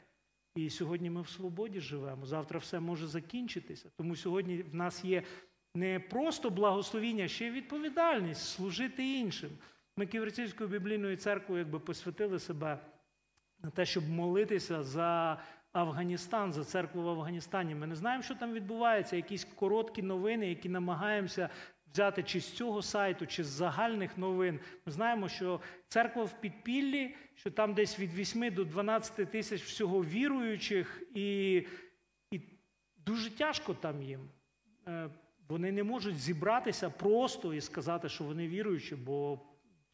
[0.55, 2.25] І сьогодні ми в свободі живемо.
[2.25, 3.89] Завтра все може закінчитися.
[3.97, 5.23] Тому сьогодні в нас є
[5.75, 9.49] не просто благословіння, ще й відповідальність служити іншим.
[9.97, 12.79] Ми Ківерцівською біблійною церквою якби посвятили себе
[13.63, 15.39] на те, щоб молитися за
[15.73, 17.75] Афганістан, за церкву в Афганістані.
[17.75, 21.49] Ми не знаємо, що там відбувається, якісь короткі новини, які намагаємося
[21.93, 24.59] взяти чи з цього сайту, чи з загальних новин.
[24.85, 30.03] Ми знаємо, що церква в підпіллі, що там десь від 8 до 12 тисяч всього
[30.03, 31.55] віруючих, і,
[32.31, 32.41] і
[32.97, 34.29] дуже тяжко там їм.
[34.87, 35.09] Е,
[35.47, 39.39] вони не можуть зібратися просто і сказати, що вони віруючі, бо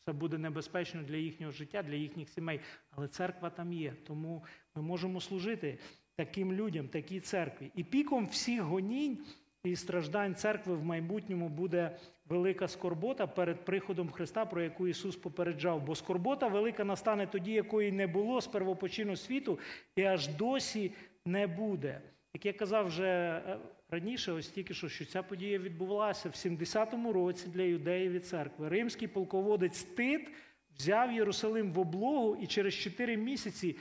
[0.08, 2.60] це буде небезпечно для їхнього життя, для їхніх сімей.
[2.92, 3.94] Але церква там є.
[4.08, 4.44] Тому
[4.76, 5.78] ми можемо служити
[6.16, 7.72] таким людям, такій церкві.
[7.76, 9.26] І піком всіх гонінь
[9.64, 11.98] і страждань церкви в майбутньому буде
[12.30, 15.86] велика скорбота перед приходом Христа, про яку Ісус попереджав.
[15.86, 19.60] Бо скорбота велика настане тоді, якої не було з первопочину світу,
[19.96, 20.92] і аж досі
[21.26, 22.02] не буде.
[22.34, 23.08] Як я казав вже
[23.48, 23.58] е,
[23.90, 28.70] раніше, ось тільки що, що ця подія відбувалася в 70-му році для юдеїв і церкви.
[28.70, 30.30] Римський полководець Тит
[30.78, 33.78] взяв Єрусалим в облогу, і через 4 місяці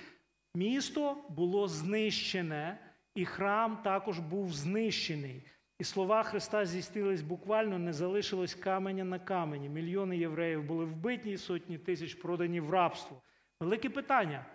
[0.54, 2.78] місто було знищене,
[3.14, 5.42] і храм також був знищений.
[5.78, 9.68] І слова Христа здійснились буквально, не залишилось каменя на камені.
[9.68, 13.22] Мільйони євреїв були вбиті, сотні тисяч продані в рабство.
[13.60, 14.46] Велике питання: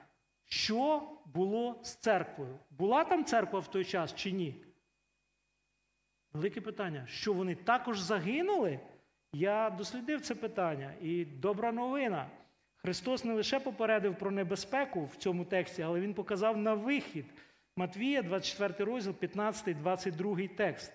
[0.45, 2.59] що було з церквою?
[2.69, 4.65] Була там церква в той час чи ні?
[6.33, 8.79] Велике питання, що вони також загинули?
[9.33, 10.93] Я дослідив це питання.
[11.01, 12.27] І добра новина.
[12.77, 17.25] Христос не лише попередив про небезпеку в цьому тексті, але Він показав на вихід.
[17.75, 20.93] Матвія, 24 розділ, 15, 22 текст.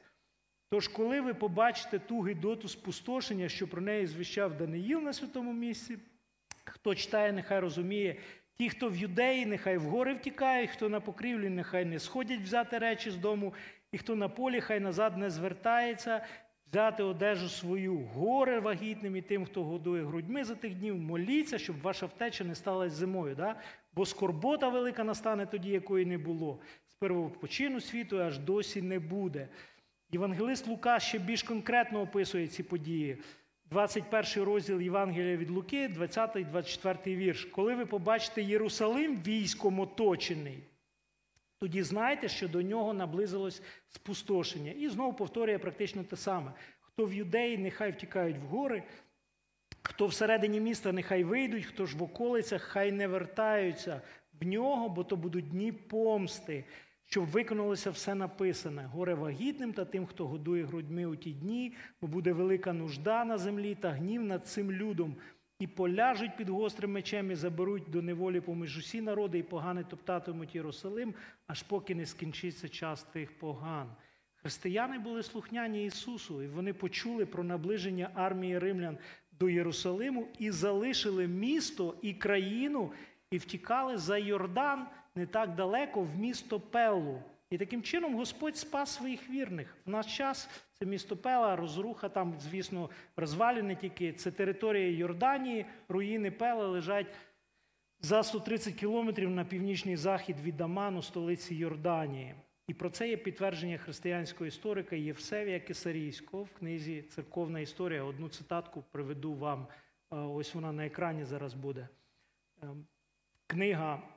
[0.70, 5.98] Тож, коли ви побачите ту гидоту спустошення, що про неї звіщав Даниїл на святому місці,
[6.64, 8.16] хто читає, нехай розуміє,
[8.58, 12.78] ті, хто в юдеї, нехай в гори втікають, хто на покрівлі, нехай не сходять взяти
[12.78, 13.54] речі з дому,
[13.92, 16.26] і хто на полі, хай назад не звертається,
[16.70, 21.80] взяти одежу свою, горе вагітним і тим, хто годує грудьми за тих днів, моліться, щоб
[21.80, 23.34] ваша втеча не сталася зимою.
[23.34, 23.56] Да?
[23.92, 26.60] Бо скорбота велика настане тоді, якої не було.
[26.88, 29.48] З первопочину світу аж досі не буде.
[30.10, 33.18] Євангелист Лука ще більш конкретно описує ці події.
[33.70, 37.44] 21 розділ Євангелія від Луки, 20-24 вірш.
[37.44, 40.58] Коли ви побачите Єрусалим військом оточений,
[41.58, 44.72] тоді знайте, що до нього наблизилось спустошення.
[44.72, 46.52] І знову повторює практично те саме.
[46.80, 48.82] Хто в юдеї, нехай втікають в гори,
[49.82, 54.02] хто всередині міста, нехай вийдуть, хто ж в околицях, хай не вертаються
[54.40, 56.64] в нього, бо то будуть дні помсти,
[57.06, 58.84] щоб виконалося все написане.
[58.92, 63.38] Горе вагітним та тим, хто годує грудьми у ті дні, бо буде велика нужда на
[63.38, 65.16] землі та гнів над цим людом.
[65.58, 70.54] І поляжуть під гострим мечем, і заберуть до неволі поміж усі народи, і погани топтатимуть
[70.54, 71.14] Єрусалим,
[71.46, 73.92] аж поки не скінчиться час тих поган.
[74.36, 78.98] Християни були слухняні Ісусу, і вони почули про наближення армії римлян
[79.32, 82.92] до Єрусалиму і залишили місто і країну,
[83.30, 87.22] і втікали за Йордан не так далеко в місто Пеллу.
[87.56, 89.76] І таким чином Господь спас своїх вірних.
[89.86, 94.12] В наш час це місто Пела, розруха, там, звісно, розвалини тільки.
[94.12, 97.06] Це територія Йорданії, руїни Пела лежать
[98.00, 102.34] за 130 кілометрів на північний захід від Аману, столиці Йорданії.
[102.66, 108.02] І про це є підтвердження християнського історика Євсевія Кисарійського в книзі Церковна історія.
[108.02, 109.66] Одну цитатку приведу вам.
[110.10, 111.88] Ось вона на екрані зараз буде.
[112.62, 112.86] Ем,
[113.46, 114.15] книга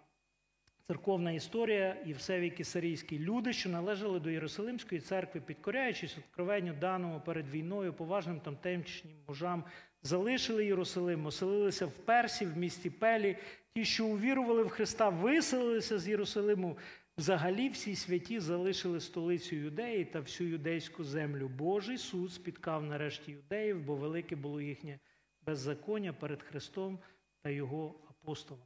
[0.90, 3.20] Церковна історія Євсевій Кисарійський.
[3.20, 9.64] Люди, що належали до Єрусалимської церкви, підкоряючись откровенню даному перед війною, поважним тамтешнім мужам,
[10.04, 13.38] залишили Єрусалим, оселилися в Персі, в місті Пелі.
[13.74, 16.78] Ті, що увірували в Христа, виселилися з Єрусалиму.
[17.18, 21.48] Взагалі всі святі залишили столицю юдеї та всю юдейську землю.
[21.48, 25.00] Божий суд спіткав нарешті юдеїв, бо велике було їхнє
[25.46, 27.00] беззаконня перед Христом
[27.42, 28.66] та його апостолами.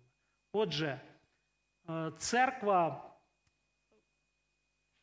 [0.53, 1.01] Отже,
[2.17, 3.13] церква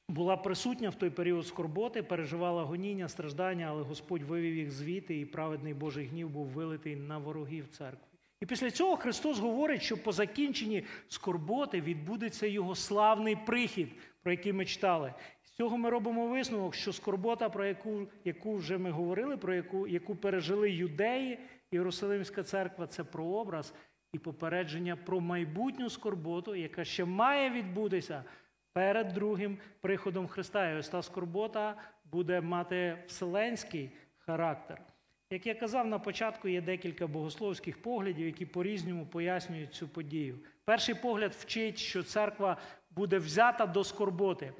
[0.08, 5.26] була присутня в той період скорботи, переживала гоніння, страждання, але Господь вивів їх звідти, і
[5.26, 8.06] праведний Божий гнів був вилитий на ворогів церкви.
[8.40, 13.88] І після цього Христос говорить, що по закінченні скорботи відбудеться Його славний прихід,
[14.22, 15.14] про який ми читали.
[15.42, 19.86] З цього ми робимо висновок, що скорбота, про яку яку вже ми говорили, про яку
[19.86, 21.38] яку пережили юдеї,
[21.72, 23.74] Єрусалимська церква це прообраз
[24.12, 28.24] і попередження про майбутню скорботу, яка ще має відбутися
[28.72, 30.70] перед другим приходом Христа.
[30.70, 34.82] І ось та скорбота буде мати вселенський характер.
[35.30, 40.38] Як я казав на початку, є декілька богословських поглядів, які по-різному пояснюють цю подію.
[40.64, 42.56] Перший погляд вчить, що церква
[42.90, 44.52] буде взята до скорботи.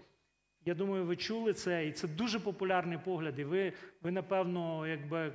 [0.65, 3.39] Я думаю, ви чули це, і це дуже популярний погляд.
[3.39, 5.33] І ви, ви напевно, якби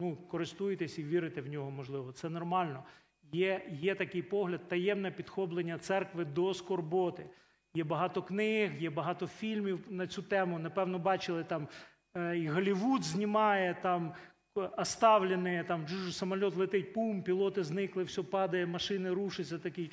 [0.00, 2.12] ну, користуєтесь і вірите в нього, можливо.
[2.12, 2.84] Це нормально.
[3.32, 7.26] Є є такий погляд, таємне підхоплення церкви до скорботи.
[7.74, 10.58] Є багато книг, є багато фільмів на цю тему.
[10.58, 11.68] Напевно, бачили там
[12.16, 14.14] е, і Голлівуд знімає там
[14.54, 19.90] оставлене, там самоліт летить, пум, пілоти зникли, все падає, машини рушаться, такий.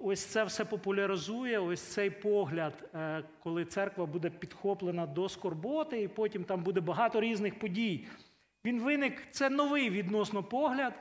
[0.00, 6.08] Ось це все популяризує, ось цей погляд, е, коли церква буде підхоплена до скорботи, і
[6.08, 8.06] потім там буде багато різних подій.
[8.64, 10.92] Він виник, це новий відносно погляд.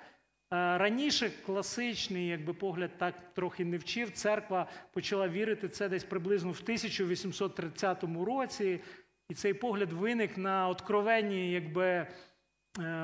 [0.54, 4.12] Е, раніше класичний якби, погляд так трохи не вчив.
[4.12, 8.80] Церква почала вірити це десь приблизно в 1830 році.
[9.30, 12.08] І цей погляд виник на откровенні якби, е,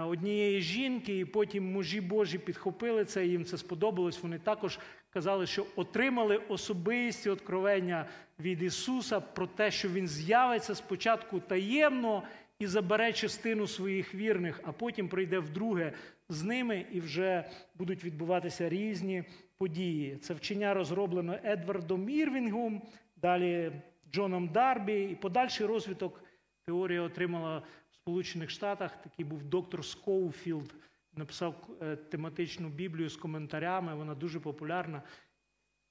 [0.02, 4.24] однієї жінки, і потім мужі Божі підхопили це, їм це сподобалось.
[4.24, 4.80] Вони також
[5.10, 8.06] казали, що отримали особисті откровення
[8.40, 12.24] від Ісуса про те, що Він з'явиться спочатку таємно
[12.60, 15.94] і забере частину своїх вірних, а потім прийде вдруге
[16.30, 19.24] з ними і вже будуть відбуватися різні
[19.58, 20.18] події.
[20.18, 22.82] Це вчення розроблено Едвардом Ірвінгом,
[23.16, 23.72] далі
[24.12, 25.04] Джоном Дарбі.
[25.04, 26.24] І подальший розвиток
[26.66, 29.02] теорія отримала в Сполучених Штатах.
[29.02, 30.76] Такий був доктор Скоуфілд,
[31.16, 33.96] написав е, тематичну Біблію з коментарями.
[33.96, 35.02] Вона дуже популярна.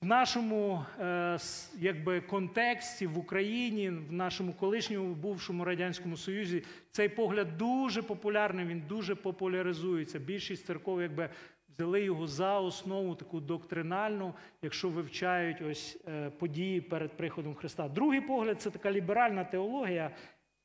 [0.02, 1.38] В нашому е,
[1.78, 8.66] якби, контексті в Україні, в нашому колишньому бувшому радянському союзі, цей погляд дуже популярний.
[8.66, 10.18] Він дуже популяризується.
[10.18, 11.28] Більшість церков, якби
[11.68, 17.88] взяли його за основу таку доктринальну, якщо вивчають ось е, події перед приходом Христа.
[17.88, 20.11] Другий погляд це така ліберальна теологія.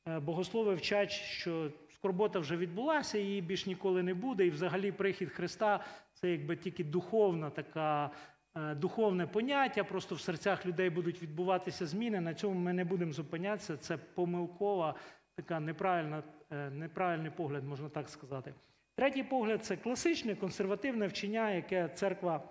[0.07, 4.45] Е, богослови вчать, що скорбота вже відбулася, її більш ніколи не буде.
[4.45, 8.11] І взагалі прихід Христа це якби тільки духовна така.
[8.57, 12.21] Е, духовне поняття, просто в серцях людей будуть відбуватися зміни.
[12.21, 13.77] На цьому ми не будемо зупинятися.
[13.77, 14.95] Це помилкова
[15.35, 18.53] така неправильна, е, неправильний погляд, можна так сказати.
[18.95, 22.49] Третій погляд це класичне консервативне вчення, яке церква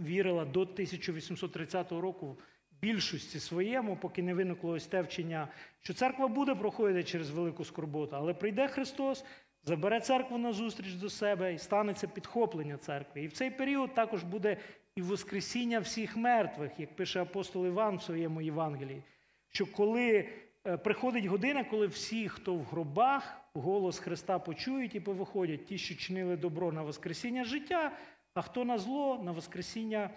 [0.00, 2.38] вірила до 1830 року
[2.72, 5.48] в більшості своєму, поки не виникло ось те вчення,
[5.80, 9.24] що церква буде проходити через велику скорботу, але прийде Христос,
[9.64, 13.22] забере церкву на зустріч до себе і станеться підхоплення церкви.
[13.22, 14.56] І в цей період також буде
[14.96, 19.02] і Воскресіння всіх мертвих, як пише апостол Іван в своєму Євангелії,
[19.48, 20.28] що коли
[20.66, 25.94] е, приходить година, коли всі, хто в гробах, голос Христа почують і повиходять, ті, що
[25.94, 27.92] чинили добро на Воскресіння життя,
[28.34, 30.10] а хто на зло на Воскресіння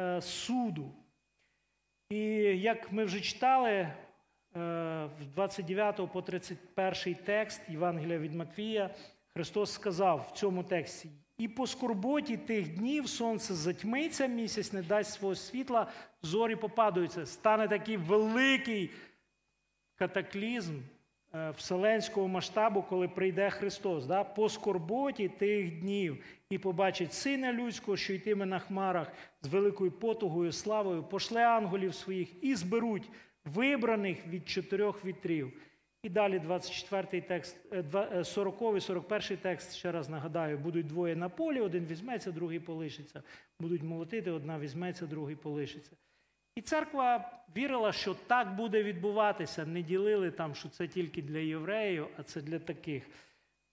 [0.00, 0.90] е, суду.
[2.10, 2.18] І
[2.60, 3.92] як ми вже читали, е,
[5.20, 8.90] в 29 по 31 текст Євангелія від Матвія,
[9.28, 15.12] Христос сказав в цьому тексті: і по скорботі тих днів сонце затьмиться, місяць не дасть
[15.12, 15.86] свого світла,
[16.22, 17.26] зорі попадаються.
[17.26, 18.90] Стане такий великий
[19.94, 20.78] катаклізм
[21.34, 24.06] е, вселенського масштабу, коли прийде Христос.
[24.06, 24.24] Да?
[24.24, 29.12] По скорботі тих днів і побачить Сина Людського, що йтиме на хмарах
[29.42, 33.10] з великою потугою, славою, пошле ангелів своїх і зберуть
[33.44, 35.52] вибраних від чотирьох вітрів.
[36.04, 37.56] І далі 24 текст,
[38.24, 43.22] 40, 41 текст, ще раз нагадаю, будуть двоє на полі, один візьметься, другий полишиться.
[43.60, 45.96] Будуть молотити, одна візьметься, другий полишиться.
[46.56, 49.66] І церква вірила, що так буде відбуватися.
[49.66, 53.04] Не ділили там, що це тільки для євреїв, а це для таких.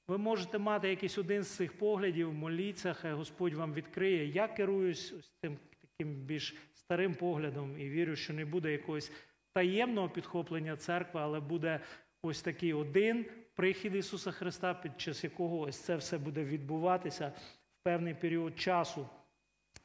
[0.07, 4.25] Ви можете мати якийсь один з цих поглядів, моліться, хай Господь вам відкриє.
[4.25, 9.11] Я керуюсь ось цим таким більш старим поглядом і вірю, що не буде якогось
[9.53, 11.79] таємного підхоплення церкви, але буде
[12.23, 17.31] ось такий один прихід Ісуса Христа, під час якого ось це все буде відбуватися
[17.79, 19.09] в певний період часу.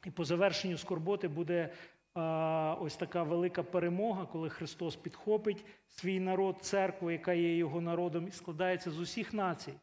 [0.05, 1.73] І по завершенню скорботи буде
[2.13, 8.27] а, ось така велика перемога, коли Христос підхопить свій народ, церкву, яка є його народом,
[8.27, 9.73] і складається з усіх націй.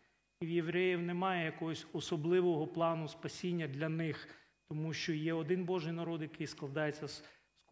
[0.40, 4.28] І в євреїв немає якогось особливого плану спасіння для них,
[4.68, 7.24] тому що є один Божий народ, який складається з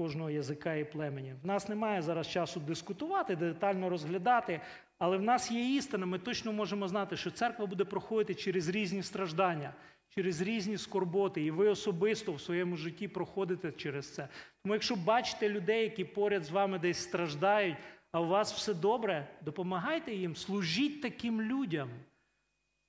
[0.02, 1.34] кожного язика і племені.
[1.42, 4.60] В нас немає зараз часу дискутувати, детально розглядати,
[4.98, 6.06] але в нас є істина.
[6.06, 9.74] Ми точно можемо знати, що церква буде проходити через різні страждання,
[10.08, 14.28] через різні скорботи, і ви особисто в своєму житті проходите через це.
[14.62, 17.76] Тому, якщо бачите людей, які поряд з вами десь страждають,
[18.12, 21.88] а у вас все добре, допомагайте їм, служіть таким людям.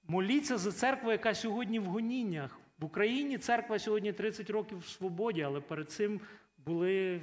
[0.08, 2.60] Моліться за церкву, яка сьогодні в гоніннях.
[2.80, 6.22] В Україні церква сьогодні 30 років в свободі, але перед цим
[6.66, 7.22] були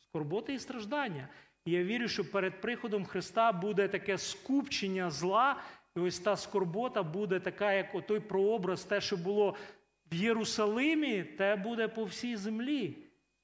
[0.00, 1.28] скорботи і страждання.
[1.64, 5.56] І я вірю, що перед приходом Христа буде таке скупчення зла,
[5.96, 9.56] і ось та скорбота буде така, як той прообраз, те, що було
[10.12, 12.96] в Єрусалимі, те буде по всій землі.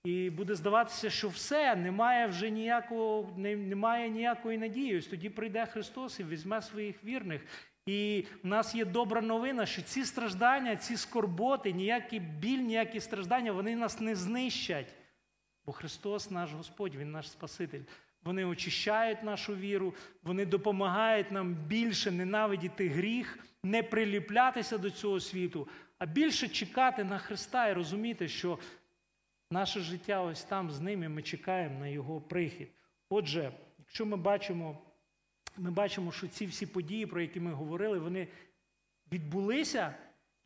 [0.04, 4.98] І буде здаватися, що все, немає вже ніякого, немає ніякої надії.
[4.98, 7.42] Ось тоді прийде Христос і візьме своїх вірних.
[7.86, 13.52] І в нас є добра новина, що ці страждання, ці скорботи, ніякий біль, ніякі страждання,
[13.52, 14.94] вони нас не знищать.
[15.68, 17.80] Бо Христос наш Господь, Він наш Спаситель.
[18.24, 25.68] Вони очищають нашу віру, вони допомагають нам більше ненавидіти гріх, не приліплятися до цього світу,
[25.98, 28.58] а більше чекати на Христа і розуміти, що
[29.50, 32.68] наше життя ось там з ними ми чекаємо на Його прихід.
[33.10, 34.78] Отже, якщо ми бачимо,
[35.56, 38.28] ми бачимо, що ці всі події, про які ми говорили, вони
[39.12, 39.94] відбулися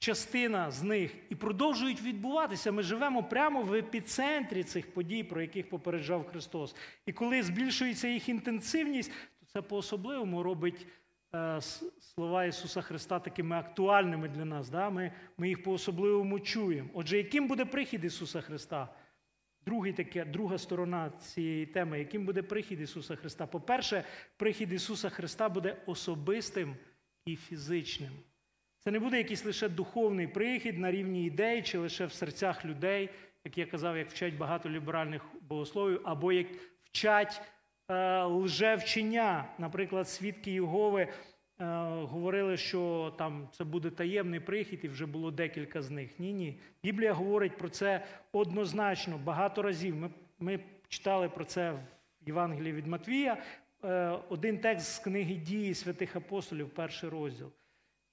[0.03, 2.73] частина з них і продовжують відбуватися.
[2.73, 6.77] Ми живемо прямо в епіцентрі цих подій, про яких попереджав Христос.
[7.07, 10.87] І коли збільшується їх інтенсивність, то це по-особливому робить
[11.35, 11.61] е,
[12.01, 14.69] слова Ісуса Христа такими актуальними для нас.
[14.69, 14.91] Да?
[14.91, 16.89] Ми, Ми їх по-особливому чуємо.
[16.95, 18.89] Отже, яким буде прихід Ісуса Христа?
[19.65, 23.47] Другий таке, Друга сторона цієї теми, яким буде прихід Ісуса Христа?
[23.47, 24.05] По-перше,
[24.37, 26.77] прихід Ісуса Христа буде особистим
[27.25, 28.13] і фізичним.
[28.85, 33.11] Це не буде якийсь лише духовний прихід на рівні ідей чи лише в серцях людей,
[33.45, 36.47] як я казав, як вчать багато ліберальних богословів, або як
[36.85, 37.43] вчать
[37.89, 39.45] е, лжевчення.
[39.59, 41.09] Наприклад, свідки Єгови е,
[42.01, 46.19] говорили, що там це буде таємний прихід, і вже було декілька з них.
[46.19, 46.61] Ні, ні.
[46.83, 49.97] Біблія говорить про це однозначно, багато разів.
[49.97, 51.79] Ми, ми читали про це в
[52.27, 53.43] Євангелії від Матвія.
[53.85, 57.53] Е, один текст з книги дії святих апостолів, перший розділ.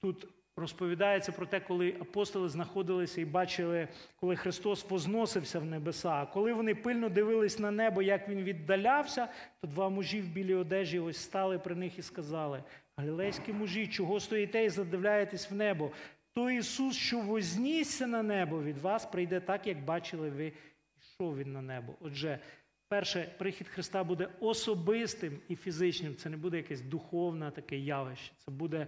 [0.00, 0.28] Тут
[0.60, 6.10] розповідається про те, коли апостоли знаходилися і бачили, коли Христос возносився в небеса.
[6.10, 9.28] А коли вони пильно дивились на небо, як він віддалявся,
[9.60, 12.62] то два мужі в білій одежі ось стали при них і сказали:
[12.96, 15.90] Галілейські мужі, чого стоїте і задивляєтесь в небо?
[16.32, 20.52] То Ісус, що вознісся на небо від вас, прийде так, як бачили ви,
[20.98, 21.94] йшов він на небо.
[22.00, 22.38] Отже,
[22.90, 26.16] Перше, прихід Христа буде особистим і фізичним.
[26.16, 28.32] Це не буде якесь духовне таке явище.
[28.38, 28.86] Це буде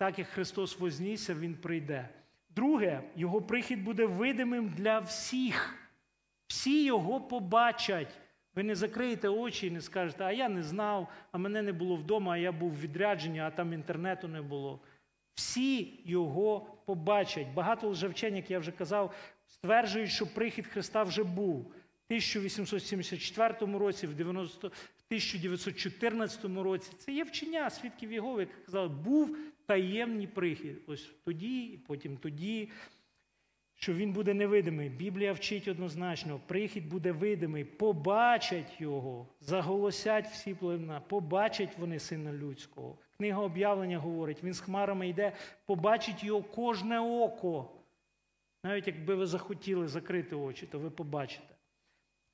[0.00, 2.08] так, як Христос вознісся, Він прийде.
[2.48, 5.74] Друге, його прихід буде видимим для всіх.
[6.46, 8.18] Всі його побачать.
[8.54, 11.96] Ви не закриєте очі і не скажете, а я не знав, а мене не було
[11.96, 14.80] вдома, а я був в відрядженні, а там інтернету не було.
[15.34, 17.46] Всі його побачать.
[17.54, 19.14] Багато лжевчень, як я вже казав,
[19.46, 21.56] стверджують, що прихід Христа вже був.
[21.60, 26.92] В 1874 році, в 90, 1914 році.
[26.98, 29.36] Це є вчення свідків Єгови, як казали, був
[29.70, 30.76] таємний прихід.
[30.86, 32.68] Ось тоді, потім тоді,
[33.74, 34.88] що він буде невидимий.
[34.88, 42.98] Біблія вчить однозначно, прихід буде видимий, побачать його, заголосять всі племена, побачать вони сина людського.
[43.16, 45.32] Книга об'явлення говорить, він з хмарами йде,
[45.66, 47.70] побачить його кожне око.
[48.64, 51.54] Навіть якби ви захотіли закрити очі, то ви побачите.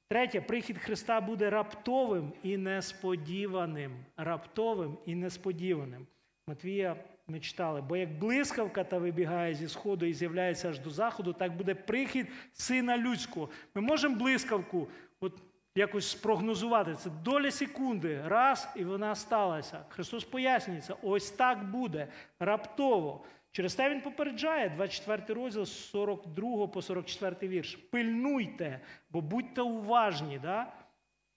[0.09, 3.93] Третє, прихід Христа буде раптовим і несподіваним.
[4.17, 6.07] Раптовим і несподіваним.
[6.49, 6.97] Матвія
[7.29, 11.57] ми читали, бо як блискавка та вибігає зі сходу і з'являється аж до заходу, так
[11.57, 13.49] буде прихід сина людського.
[13.75, 14.89] Ми можемо блискавку
[15.21, 15.33] от
[15.75, 16.95] якось спрогнозувати.
[16.95, 19.85] Це доля секунди, раз, і вона сталася.
[19.89, 22.09] Христос пояснюється, ось так буде
[22.41, 23.25] раптово.
[23.53, 27.77] Через те він попереджає 24 розділ з 42 по 44 вірш.
[27.77, 30.39] Пильнуйте, бо будьте уважні.
[30.39, 30.73] Да?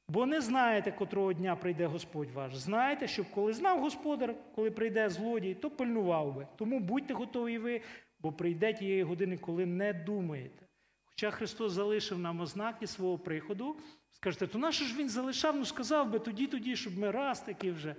[0.10, 2.56] Бо не знаєте, котрого дня прийде Господь ваш.
[2.56, 6.48] Знаєте, щоб коли знав Господар, коли прийде злодій, то пильнував би.
[6.56, 7.82] Тому будьте готові ви,
[8.20, 10.66] бо прийде тієї години, коли не думаєте.
[11.06, 13.76] Хоча Христос залишив нам ознаки свого приходу,
[14.12, 17.72] скажете, то наше ж Він залишав, ну сказав би тоді, тоді, щоб ми раз таки
[17.72, 17.96] вже.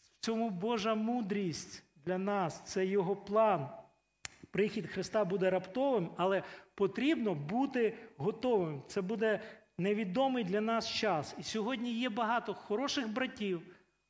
[0.00, 3.68] В цьому Божа мудрість для нас, це Його план.
[4.50, 6.42] Прихід Христа буде раптовим, але
[6.74, 8.82] потрібно бути готовим.
[8.86, 9.40] Це буде
[9.78, 11.34] невідомий для нас час.
[11.38, 13.62] І сьогодні є багато хороших братів,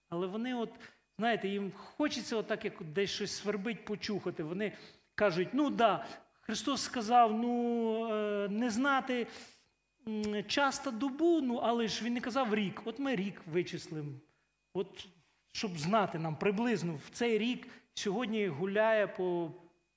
[0.08, 0.70] але вони, от,
[1.18, 4.42] знаєте, їм хочеться отак, як десь щось свербить, почухати.
[4.42, 4.72] Вони
[5.14, 6.06] кажуть, ну да,
[6.40, 9.26] Христос сказав, ну е, не знати
[10.46, 12.82] час та добу, ну але ж Він не казав рік.
[12.84, 14.12] От ми рік вичислимо.
[14.74, 15.08] От
[15.52, 19.50] щоб знати нам приблизно в цей рік сьогодні гуляє по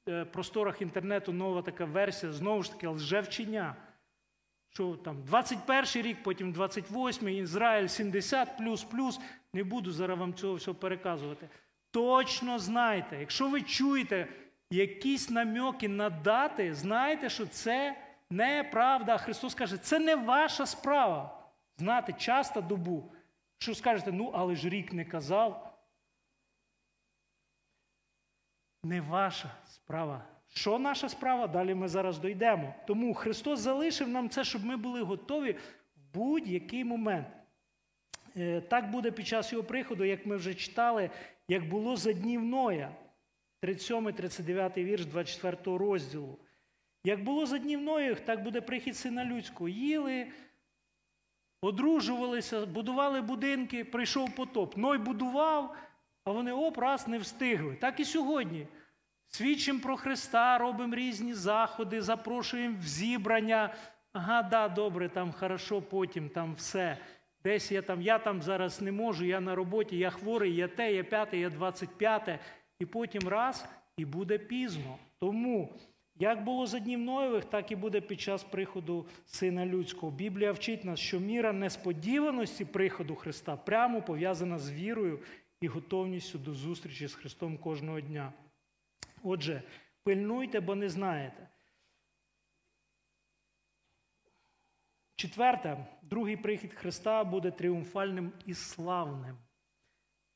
[0.10, 3.76] е, просторах інтернету нова така версія, знову ж таки, лжевчення
[4.76, 9.20] що там 21 рік, потім 28-й, Ізраїль 70 плюс плюс.
[9.54, 11.50] Не буду зараз вам цього всього переказувати.
[11.92, 14.28] Точно знайте, якщо ви чуєте
[14.70, 19.18] якісь намьоки на дати, знайте, що це неправда.
[19.18, 21.50] Христос каже, це не ваша справа.
[21.78, 23.14] Знати час та добу.
[23.58, 25.80] Що скажете, ну, але ж рік не казав.
[28.84, 31.48] Не ваша справа що наша справа?
[31.48, 32.76] Далі ми зараз дійдемо.
[32.88, 35.52] Тому Христос залишив нам це, щоб ми були готові
[35.96, 37.28] в будь-який момент.
[38.38, 41.10] Е, так буде під час його приходу, як ми вже читали,
[41.48, 42.92] як було за днів Ноя,
[43.62, 46.40] 37-39 вірш 24 розділу.
[47.04, 49.70] Як було за днів Ноїх, так буде прихід сина людського.
[49.70, 50.28] Їли,
[51.62, 54.78] одружувалися, будували будинки, прийшов потоп.
[54.78, 55.76] Ной будував,
[56.24, 57.76] а вони оп, раз не встигли.
[57.76, 58.68] Так і сьогодні.
[59.36, 63.74] Свідчимо про Христа, робимо різні заходи, запрошуємо в зібрання.
[64.14, 66.98] Ага, да, добре, там хорошо, потім там все.
[67.44, 70.94] Десь я там я там зараз не можу, я на роботі, я хворий, я те,
[70.94, 72.40] я п'яте, я двадцять п'яте.
[72.80, 73.66] І потім раз,
[73.98, 74.98] і буде пізно.
[75.20, 75.74] Тому,
[76.16, 80.12] як було за днів Ноєвих, так і буде під час приходу Сина Людського.
[80.12, 85.20] Біблія вчить нас, що міра несподіваності приходу Христа прямо пов'язана з вірою
[85.62, 88.34] і готовністю до зустрічі з Христом кожного дня.
[89.28, 89.64] Отже,
[90.04, 91.50] пильнуйте, бо не знаєте.
[95.16, 99.38] Четверте, другий прихід Христа буде тріумфальним і славним.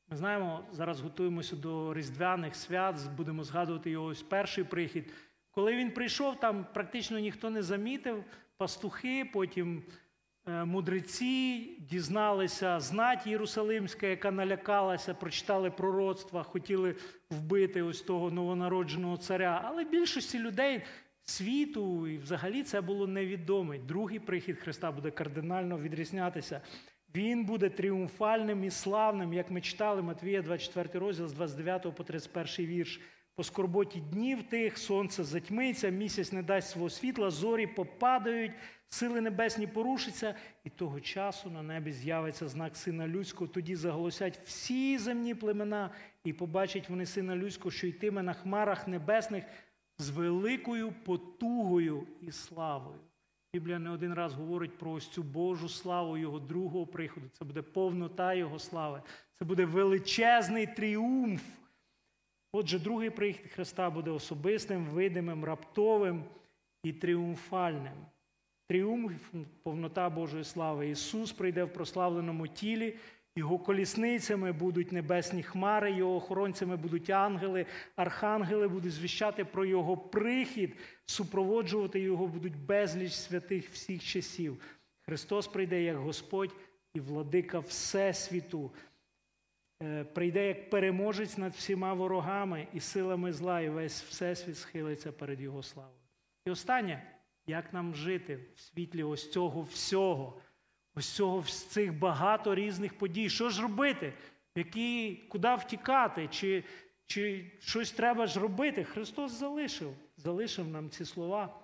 [0.08, 5.12] Ми знаємо, зараз готуємося до Різдвяних свят, будемо згадувати його ось перший прихід.
[5.50, 8.24] Коли він прийшов, там практично ніхто не замітив,
[8.56, 9.82] пастухи, потім
[10.46, 16.96] мудреці дізналися знать Єрусалимська, яка налякалася, прочитали пророцтва, хотіли
[17.30, 19.62] вбити ось того новонародженого царя.
[19.64, 20.82] Але більшості людей
[21.22, 23.78] світу і взагалі це було невідоме.
[23.78, 26.60] Другий прихід Христа буде кардинально відрізнятися.
[27.14, 32.66] Він буде тріумфальним і славним, як ми читали Матвія, 24 розділ з 29 по 31
[32.66, 33.00] вірш.
[33.40, 38.52] По скорботі днів тих сонце затьмиться, місяць не дасть свого світла, зорі попадають,
[38.88, 40.34] сили небесні порушаться,
[40.64, 43.48] і того часу на небі з'явиться знак Сина Людського.
[43.48, 45.90] Тоді заголосять всі земні племена,
[46.24, 49.44] і побачать вони Сина Людського, що йтиме на хмарах небесних
[49.98, 52.98] з великою потугою і славою.
[53.54, 57.26] Біблія не один раз говорить про ось цю Божу славу Його другого приходу.
[57.38, 59.02] Це буде повнота Його слави.
[59.38, 61.59] Це буде величезний тріумф.
[62.52, 66.24] Отже, другий прихід Христа буде особистим, видимим, раптовим
[66.82, 68.06] і тріумфальним.
[68.68, 70.88] Тріумф, повнота Божої слави.
[70.88, 72.96] Ісус прийде в прославленому тілі,
[73.36, 80.76] його колісницями будуть небесні хмари, його охоронцями будуть ангели, архангели будуть звіщати про Його прихід,
[81.06, 84.62] супроводжувати його будуть безліч святих всіх часів.
[85.00, 86.54] Христос прийде як Господь
[86.94, 88.70] і владика Всесвіту.
[89.82, 95.40] Е, прийде як переможець над всіма ворогами і силами зла, і весь всесвіт схилиться перед
[95.40, 95.94] Його славою.
[96.46, 97.02] І останнє,
[97.46, 100.40] як нам жити в світлі ось цього всього,
[100.94, 103.28] ось цього з цих багато різних подій.
[103.28, 104.12] Що ж робити?
[104.54, 106.28] Які, Куди втікати?
[106.30, 106.64] Чи,
[107.06, 108.84] чи щось треба ж робити?
[108.84, 111.56] Христос залишив, залишив нам ці слова.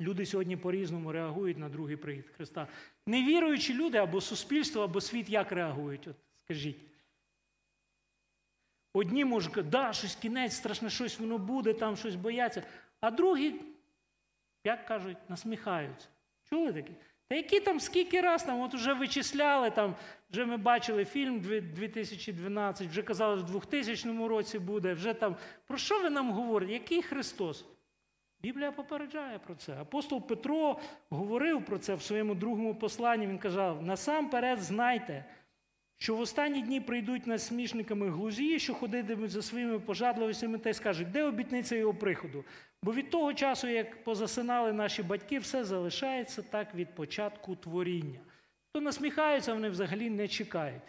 [0.00, 2.66] Люди сьогодні по-різному реагують на другий прихід Христа.
[3.06, 6.08] Невіруючі люди або суспільство, або світ як реагують?
[6.08, 6.89] От Скажіть.
[8.92, 12.62] Одні можуть казати, да, щось кінець, страшне щось воно буде, там щось бояться.
[13.00, 13.54] А другі,
[14.64, 16.08] як кажуть, насміхаються.
[16.48, 16.92] Чули такі?
[17.28, 19.94] Та які там скільки раз там, от вже вичисляли, там,
[20.30, 25.36] вже ми бачили фільм 2012, вже казали, в 2000 році буде, вже там.
[25.66, 26.72] Про що ви нам говорите?
[26.72, 27.64] Який Христос?
[28.42, 29.76] Біблія попереджає про це.
[29.80, 30.78] Апостол Петро
[31.10, 33.26] говорив про це в своєму другому посланні.
[33.26, 35.24] Він казав: насамперед знайте,
[36.02, 41.10] що в останні дні прийдуть насмішниками глузії, що ходитимуть за своїми пожадливостями та й скажуть,
[41.10, 42.44] де обітниця його приходу?
[42.82, 48.20] Бо від того часу, як позасинали наші батьки, все залишається так від початку творіння.
[48.72, 50.82] То насміхаються, вони взагалі не чекають.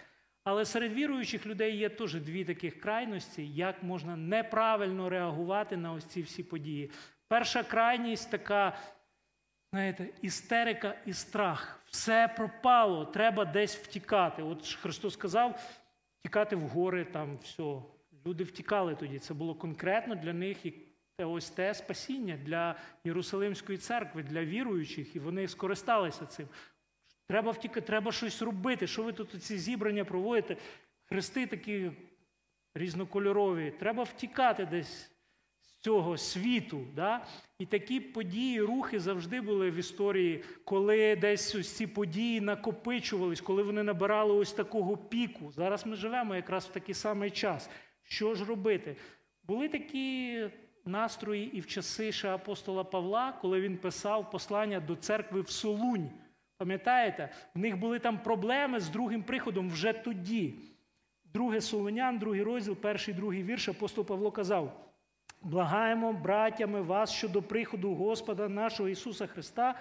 [0.44, 6.06] Але серед віруючих людей є теж дві таких крайності, як можна неправильно реагувати на ось
[6.06, 6.92] ці всі події.
[7.28, 8.78] Перша крайність така,
[9.72, 11.80] знаєте, істерика і страх.
[11.86, 14.44] Все пропало, треба десь втікати.
[14.44, 15.62] От Христос сказав,
[16.20, 17.82] втікати в гори, там все.
[18.26, 19.20] Люди втікали тоді.
[19.20, 20.74] Це було конкретно для них і
[21.18, 26.48] ось те спасіння для Єрусалимської церкви, для віруючих, і вони скористалися цим.
[27.28, 28.88] Треба втікати, треба щось робити.
[28.88, 30.58] Що ви тут ці зібрання проводите?
[31.06, 31.92] Хрести такі
[32.76, 33.72] різнокольорові.
[33.72, 35.12] Треба втікати десь
[35.82, 36.82] цього світу.
[36.96, 37.26] Да?
[37.60, 43.64] І такі події, рухи завжди були в історії, коли десь ось ці події накопичувались, коли
[43.64, 45.52] вони набирали ось такого піку.
[45.52, 47.70] Зараз ми живемо якраз в такий самий час.
[48.04, 48.96] Що ж робити?
[49.44, 50.40] Були такі
[50.86, 56.10] настрої і в часи ще апостола Павла, коли він писав послання до церкви в Солунь.
[56.58, 57.30] Пам'ятаєте?
[57.56, 60.54] В них були там проблеми з другим приходом вже тоді.
[61.34, 64.91] Друге Солонян, другий розділ, перший другий вірш, апостол Павло казав.
[65.42, 69.76] Благаємо, братями, вас щодо приходу Господа нашого Ісуса Христа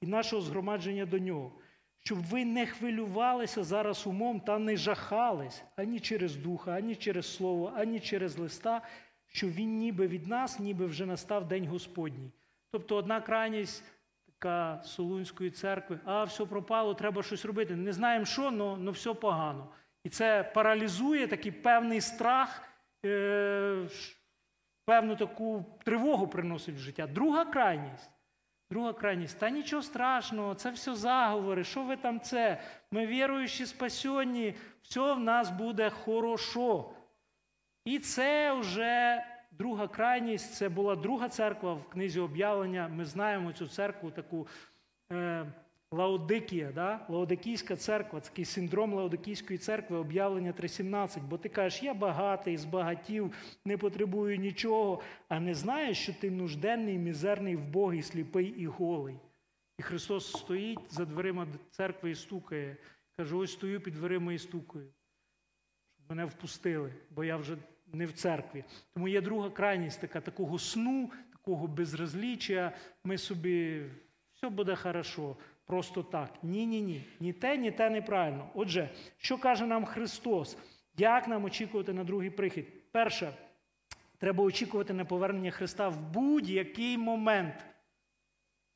[0.00, 1.52] і нашого згромадження до Нього,
[1.98, 7.72] щоб ви не хвилювалися зараз умом та не жахались ані через духа, ані через слово,
[7.76, 8.82] ані через листа,
[9.26, 12.32] що він ніби від нас, ніби вже настав День Господній.
[12.72, 13.84] Тобто одна крайність
[14.26, 17.76] така Солунської церкви, а все пропало, треба щось робити.
[17.76, 19.68] Не знаємо, що, але все погано.
[20.04, 22.62] І це паралізує такий певний страх.
[23.04, 23.88] Е-
[24.84, 27.06] певну таку тривогу приносить в життя.
[27.06, 28.10] Друга крайність.
[28.70, 29.38] Друга крайність.
[29.38, 31.64] Та нічого страшного, це все заговори.
[31.64, 32.60] Що ви там це?
[32.90, 36.90] Ми віруючі, спасенні, все в нас буде хорошо.
[37.84, 40.54] І це вже друга крайність.
[40.54, 42.88] Це була друга церква в книзі об'явлення.
[42.88, 44.46] Ми знаємо цю церкву таку.
[45.12, 45.46] Е,
[45.94, 47.06] Лаодикія, да?
[47.08, 51.20] Лаодикійська церква, такий синдром Лаодикійської церкви, об'явлення 3.17.
[51.28, 53.32] Бо ти кажеш, я багатий, збагатів,
[53.64, 59.18] не потребую нічого, а не знаєш, що ти нужденний, мізерний, вбогий, сліпий і голий.
[59.78, 62.76] І Христос стоїть за дверима церкви і стукає.
[63.16, 64.92] Каже, ось стою під дверима і стукаю.
[65.94, 67.56] Щоб мене впустили, бо я вже
[67.92, 68.64] не в церкві.
[68.94, 72.72] Тому є друга крайність така, такого сну, такого безразліччя.
[73.04, 73.84] Ми собі
[74.32, 75.36] все буде хорошо
[75.66, 76.30] просто так.
[76.42, 77.04] Ні-ні ні.
[77.20, 78.48] Ні те, ні те неправильно.
[78.54, 80.56] Отже, що каже нам Христос?
[80.96, 82.92] Як нам очікувати на другий прихід?
[82.92, 83.32] Перше,
[84.18, 87.54] треба очікувати на повернення Христа в будь-який момент.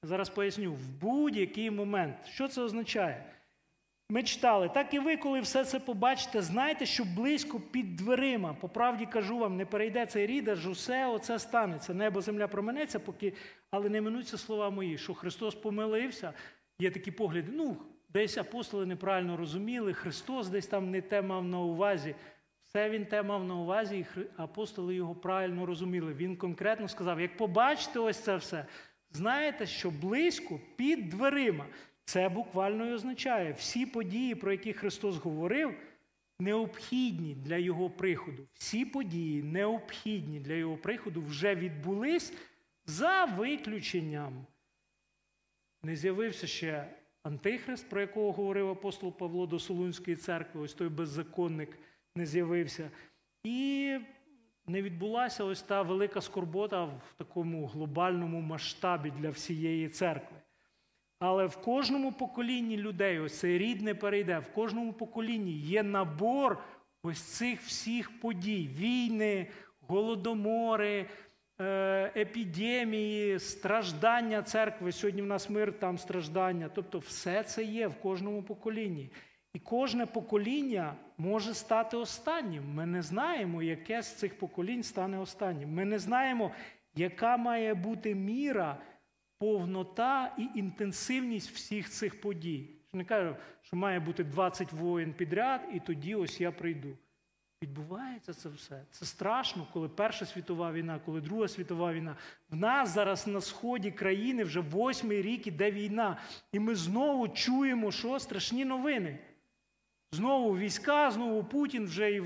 [0.03, 2.17] Зараз поясню, в будь-який момент.
[2.27, 3.25] Що це означає?
[4.11, 8.55] Ми читали, так і ви, коли все це побачите, знайте, що близько під дверима.
[8.55, 11.95] По правді кажу вам, не перейде цей рід, аж усе оце станеться.
[11.95, 13.33] Небо, земля променеться, поки,
[13.71, 16.33] але не минуться слова мої, що Христос помилився,
[16.81, 17.77] Є такі погляди, ну,
[18.09, 22.15] десь апостоли неправильно розуміли, Христос десь там не те мав на увазі.
[22.69, 26.15] Все він те мав на увазі, і апостоли його правильно розуміли.
[26.15, 28.67] Він конкретно сказав: як побачите ось це все,
[29.11, 31.67] знаєте, що близько під дверима.
[32.05, 35.75] Це буквально і означає, всі події, про які Христос говорив,
[36.41, 38.49] необхідні для Його приходу.
[38.55, 42.33] Всі події, необхідні для Його приходу, вже відбулись
[42.87, 44.47] за виключенням.
[45.83, 51.79] Не з'явився ще Антихрист, про якого говорив апостол Павло до Солунської церкви, ось той беззаконник
[52.15, 52.91] не з'явився.
[53.45, 53.99] І
[54.67, 60.37] не відбулася ось та велика скорбота в такому глобальному масштабі для всієї церкви.
[61.19, 66.65] Але в кожному поколінні людей, ось цей рід не перейде, в кожному поколінні є набор
[67.03, 69.47] ось цих всіх подій: війни,
[69.81, 71.07] голодомори,
[72.17, 74.93] епідемії, страждання церкви.
[74.93, 76.71] Сьогодні в нас мир, там страждання.
[76.75, 79.11] Тобто, все це є в кожному поколінні.
[79.53, 82.75] І кожне покоління може стати останнім.
[82.75, 85.75] Ми не знаємо, яке з цих поколінь стане останнім.
[85.75, 86.51] Ми не знаємо,
[86.95, 88.77] яка має бути міра,
[89.39, 92.71] повнота і інтенсивність всіх цих подій.
[92.93, 96.97] Не кажу, що має бути 20 воїн підряд, і тоді ось я прийду.
[97.63, 98.85] Відбувається це все.
[98.91, 102.17] Це страшно, коли Перша світова війна, коли Друга світова війна.
[102.51, 106.17] В нас зараз на сході країни вже восьмий рік іде війна.
[106.53, 109.19] І ми знову чуємо, що страшні новини.
[110.13, 112.23] Знову війська, знову Путін вже і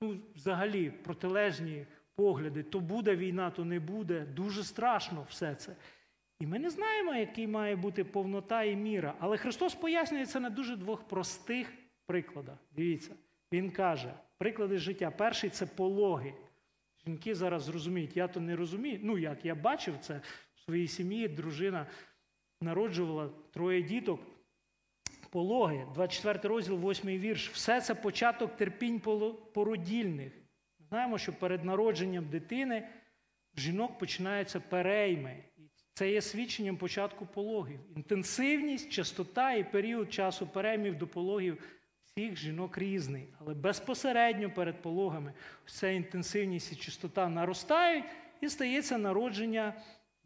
[0.00, 2.62] ну, взагалі протилежні погляди.
[2.62, 4.20] То буде війна, то не буде.
[4.20, 5.76] Дуже страшно все це.
[6.40, 9.14] І ми не знаємо, який має бути повнота і міра.
[9.18, 11.72] Але Христос пояснює це на дуже двох простих
[12.06, 12.58] прикладах.
[12.76, 13.14] Дивіться,
[13.54, 15.10] Він каже, приклади життя.
[15.10, 16.34] Перший це пологи.
[17.06, 19.00] Жінки зараз зрозуміють, я то не розумію.
[19.02, 20.20] Ну як, я бачив це
[20.54, 21.86] в своїй сім'ї, дружина
[22.60, 24.20] народжувала троє діток.
[25.30, 27.50] Пологи, 24 розділ, 8 вірш.
[27.50, 29.00] Все це початок терпінь
[29.54, 30.32] породільних.
[30.88, 32.88] Знаємо, що перед народженням дитини
[33.56, 35.44] жінок починаються перейми.
[35.94, 37.80] Це є свідченням початку пологів.
[37.96, 41.62] Інтенсивність, частота і період часу переймів до пологів
[42.16, 43.28] всіх жінок різний.
[43.40, 45.32] Але безпосередньо перед пологами
[45.66, 48.04] ця інтенсивність і частота наростають
[48.40, 49.74] і стається народження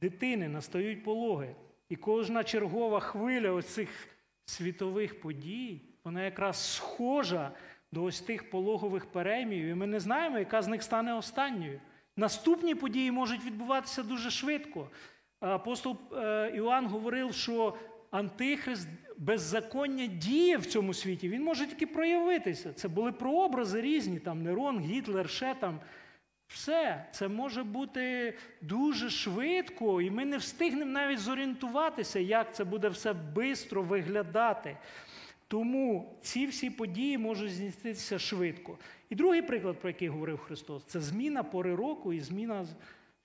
[0.01, 1.55] дитини, настають пологи.
[1.89, 3.89] І кожна чергова хвиля ось цих
[4.45, 7.51] світових подій, вона якраз схожа
[7.93, 11.81] до ось тих пологових переймів, і ми не знаємо, яка з них стане останньою.
[12.17, 14.91] Наступні події можуть відбуватися дуже швидко.
[15.41, 17.77] Апостол е, Іоанн говорив, що
[18.11, 18.89] Антихрист
[19.19, 22.73] беззаконня діє в цьому світі, він може тільки проявитися.
[22.73, 25.81] Це були прообрази різні, там Нерон, Гітлер, ще там.
[26.49, 32.89] Все, це може бути дуже швидко, і ми не встигнемо навіть зорієнтуватися, як це буде
[32.89, 34.77] все швидко виглядати.
[35.49, 38.79] Тому ці всі події можуть здійснитися швидко.
[39.11, 42.67] І другий приклад, про який говорив Христос, це зміна пори року і зміна,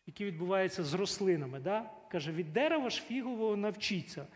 [0.07, 1.59] яка відбувається з рослинами.
[1.59, 1.89] Да?
[2.11, 4.27] Каже, від дерева ж фігового навчіться.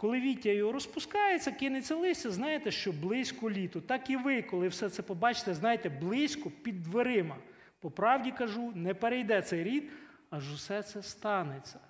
[0.00, 3.80] Коли віття його розпускається, кинеться листя, знаєте, що близько літу.
[3.80, 7.36] Так і ви, коли все це побачите, знаєте, близько під дверима.
[7.80, 9.90] По правді кажу, не перейде цей рід,
[10.30, 11.80] аж усе це станеться.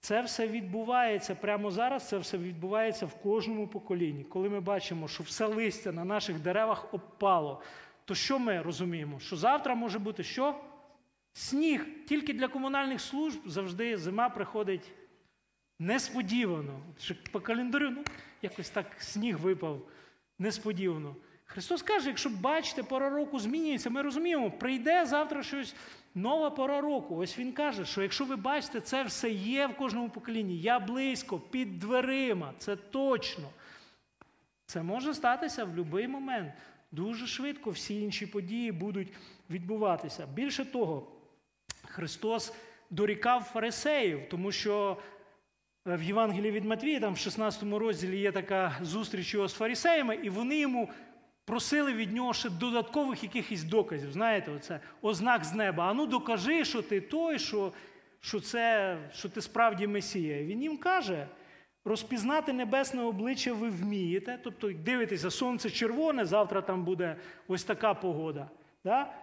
[0.00, 4.24] Це все відбувається прямо зараз, це все відбувається в кожному поколінні.
[4.24, 7.62] Коли ми бачимо, що все листя на наших деревах обпало,
[8.04, 9.20] то що ми розуміємо?
[9.20, 10.60] Що завтра може бути що?
[11.32, 11.86] Сніг.
[12.08, 14.92] Тільки для комунальних служб завжди зима приходить
[15.80, 16.80] несподівано.
[17.32, 18.04] По календарю ну,
[18.42, 19.82] якось так сніг випав
[20.38, 21.16] несподівано.
[21.44, 25.74] Христос каже, якщо бачите, пора року змінюється, ми розуміємо, прийде завтра щось
[26.14, 27.16] нова пора року.
[27.16, 31.38] Ось він каже, що якщо ви бачите, це все є в кожному поколінні, я близько,
[31.38, 33.48] під дверима, це точно.
[34.66, 36.52] Це може статися в будь-який момент.
[36.92, 39.12] Дуже швидко всі інші події будуть
[39.50, 40.26] відбуватися.
[40.34, 41.12] Більше того,
[41.84, 42.54] Христос
[42.90, 44.96] дорікав фарисеїв, тому що
[45.86, 50.30] в Євангелії від Матвія, там в 16 розділі є така зустріч його з фарисеями, і
[50.30, 50.90] вони йому
[51.44, 54.12] просили від нього ще додаткових якихось доказів.
[54.12, 55.84] Знаєте, оце ознак з неба.
[55.84, 57.72] А ну докажи, що ти той, що
[58.20, 60.40] що, це, що ти справді Месія.
[60.40, 61.26] І він їм каже:
[61.84, 64.38] розпізнати небесне обличчя ви вмієте.
[64.44, 67.16] Тобто, дивитеся, сонце червоне, завтра там буде
[67.48, 68.50] ось така погода.
[68.84, 69.14] Да?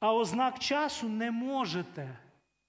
[0.00, 2.18] А ознак часу не можете.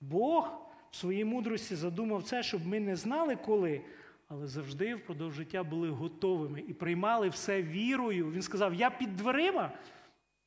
[0.01, 0.66] Бог
[0.97, 3.81] своїй мудрості задумав це, щоб ми не знали коли
[4.29, 8.31] але завжди впродовж життя були готовими і приймали все вірою.
[8.31, 9.71] Він сказав: Я під дверима.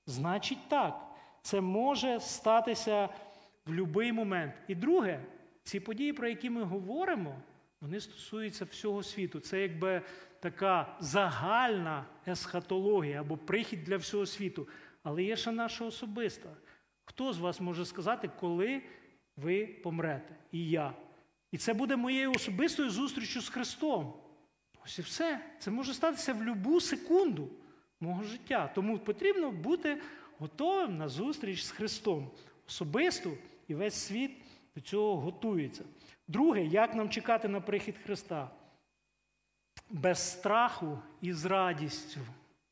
[0.06, 3.08] Значить, так, це може статися
[3.66, 4.54] в будь-який момент.
[4.68, 5.24] І друге,
[5.62, 7.36] ці події, про які ми говоримо,
[7.80, 9.40] вони стосуються всього світу.
[9.40, 10.02] Це якби
[10.40, 14.68] така загальна есхатологія або прихід для всього світу.
[15.02, 16.48] Але є ще наша особиста.
[17.04, 18.82] Хто з вас може сказати, коли
[19.36, 20.36] ви помрете?
[20.52, 20.94] І я.
[21.52, 24.14] І це буде моєю особистою зустрічю з Христом.
[24.84, 25.40] Ось і все.
[25.58, 27.48] Це може статися в будь-яку секунду
[28.00, 28.72] мого життя.
[28.74, 30.00] Тому потрібно бути
[30.38, 32.30] готовим на зустріч з Христом.
[32.68, 33.30] Особисто
[33.68, 34.30] і весь світ
[34.74, 35.84] до цього готується.
[36.28, 38.50] Друге, як нам чекати на прихід Христа?
[39.90, 42.20] Без страху і з радістю.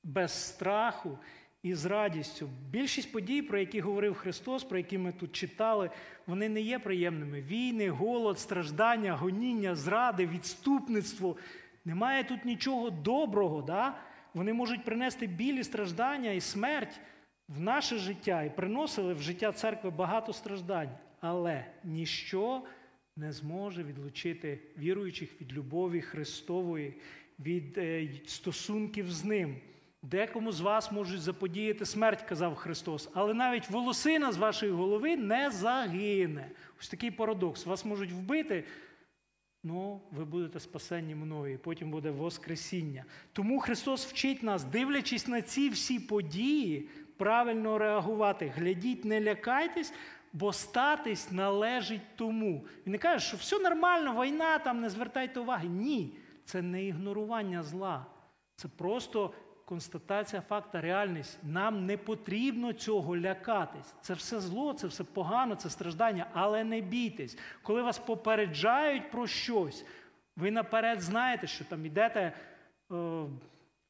[0.04, 1.18] Без страху
[1.62, 2.48] і з радістю.
[2.70, 5.90] Більшість подій, про які говорив Христос, про які ми тут читали,
[6.26, 7.40] вони не є приємними.
[7.40, 11.36] Війни, голод, страждання, гоніння, зради, відступництво.
[11.84, 13.62] Немає тут нічого доброго.
[13.62, 13.98] Да?
[14.34, 17.00] Вони можуть принести біль і страждання і смерть
[17.48, 20.90] в наше життя і приносили в життя церкви багато страждань.
[21.20, 22.62] Але ніщо
[23.16, 26.94] не зможе відлучити віруючих від любові Христової,
[27.38, 29.56] від е, стосунків з Ним.
[30.10, 35.50] Декому з вас можуть заподіяти смерть, казав Христос, але навіть волосина з вашої голови не
[35.50, 36.50] загине.
[36.80, 37.66] Ось такий парадокс.
[37.66, 38.64] Вас можуть вбити,
[39.64, 43.04] ну ви будете спасенні мною, і потім буде Воскресіння.
[43.32, 48.52] Тому Христос вчить нас, дивлячись на ці всі події, правильно реагувати.
[48.56, 49.92] Глядіть, не лякайтесь,
[50.32, 52.66] бо статись належить тому.
[52.86, 55.68] Він не каже, що все нормально, війна, там не звертайте уваги.
[55.68, 58.06] Ні, це не ігнорування зла.
[58.56, 59.32] Це просто
[59.68, 61.38] констатація факта, реальність.
[61.42, 63.94] Нам не потрібно цього лякатись.
[64.00, 67.38] Це все зло, це все погано, це страждання, але не бійтесь.
[67.62, 69.84] Коли вас попереджають про щось,
[70.36, 72.32] ви наперед знаєте, що там йдете е,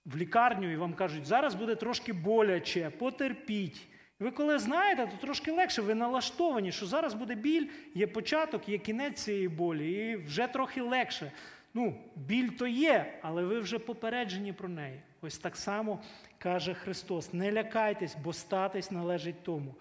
[0.04, 3.88] в лікарню і вам кажуть, зараз буде трошки боляче, потерпіть.
[4.20, 8.78] Ви коли знаєте, то трошки легше, ви налаштовані, що зараз буде біль, є початок, є
[8.78, 11.32] кінець цієї болі, і вже трохи легше.
[11.74, 15.02] Ну, біль то є, але ви вже попереджені про неї.
[15.20, 16.00] Ось так само
[16.38, 19.74] каже Христос: не лякайтесь, бо статись належить тому.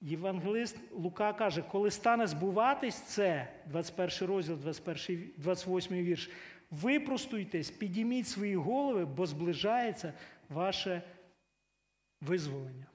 [0.00, 6.30] Євангелист Лука каже, коли стане збуватись це, 21 розділ, 21, 28 вірш,
[6.70, 10.12] випростуйтесь, підійміть свої голови, бо зближається
[10.48, 11.02] ваше
[12.20, 12.86] визволення.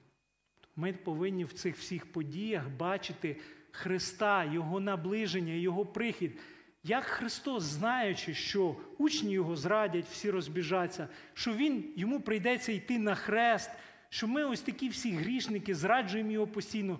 [0.76, 3.36] Ми повинні в цих всіх подіях бачити
[3.70, 6.40] Христа, Його наближення, Його прихід.
[6.86, 13.14] Як Христос, знаючи, що учні Його зрадять, всі розбіжаться, що Він, йому прийдеться йти на
[13.14, 13.70] хрест,
[14.08, 16.98] що ми ось такі всі грішники, зраджуємо його постійно,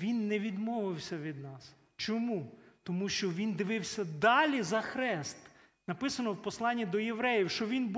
[0.00, 1.74] Він не відмовився від нас.
[1.96, 2.52] Чому?
[2.82, 5.38] Тому що Він дивився далі за хрест.
[5.88, 7.96] Написано в посланні до євреїв, що він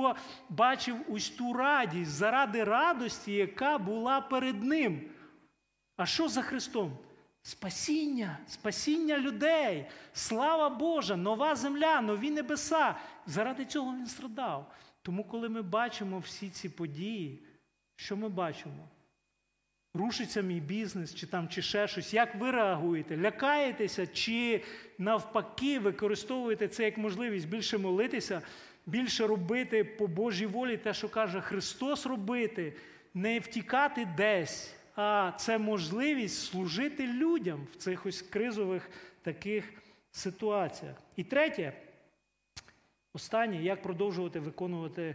[0.49, 5.01] бачив ось ту радість заради радості, яка була перед ним.
[5.97, 6.99] А що за Христом?
[7.49, 12.95] Спасіння, спасіння людей, слава Божа, нова земля, нові небеса.
[13.27, 14.73] Заради цього він страдав.
[15.03, 17.43] Тому, коли ми бачимо всі ці події,
[17.97, 18.89] що ми бачимо?
[19.95, 22.15] Рушиться мій бізнес, чи там, чи ще щось.
[22.15, 23.17] Як ви реагуєте?
[23.17, 24.65] Лякаєтеся, чи
[24.99, 28.43] навпаки використовуєте це як можливість більше молитися,
[28.87, 32.77] більше робити по Божій волі те, що каже Христос робити,
[33.15, 38.91] не втікати десь а це можливість служити людям в цих ось кризових
[39.23, 39.65] таких
[40.13, 40.97] ситуаціях.
[41.17, 41.73] І третє,
[43.13, 45.15] останнє, як продовжувати виконувати,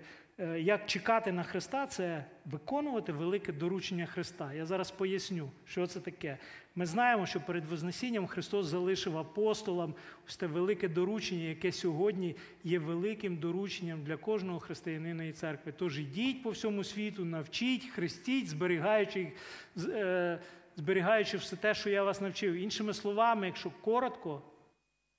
[0.57, 4.53] як чекати на Христа, це виконувати велике доручення Христа.
[4.53, 6.37] Я зараз поясню, що це таке.
[6.75, 9.95] Ми знаємо, що перед Вознесінням Христос залишив апостолам
[10.27, 15.73] ось те велике доручення, яке сьогодні є великим дорученням для кожного християнина і церкви.
[15.77, 19.31] Тож ідіть по всьому світу, навчіть, хрестіть, зберігаючи,
[19.77, 20.39] е,
[20.75, 22.53] зберігаючи все те, що я вас навчив.
[22.53, 24.41] Іншими словами, якщо коротко,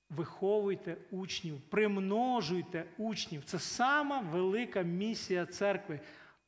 [0.09, 3.43] виховуйте учнів, примножуйте учнів.
[3.45, 5.99] Це сама велика місія церкви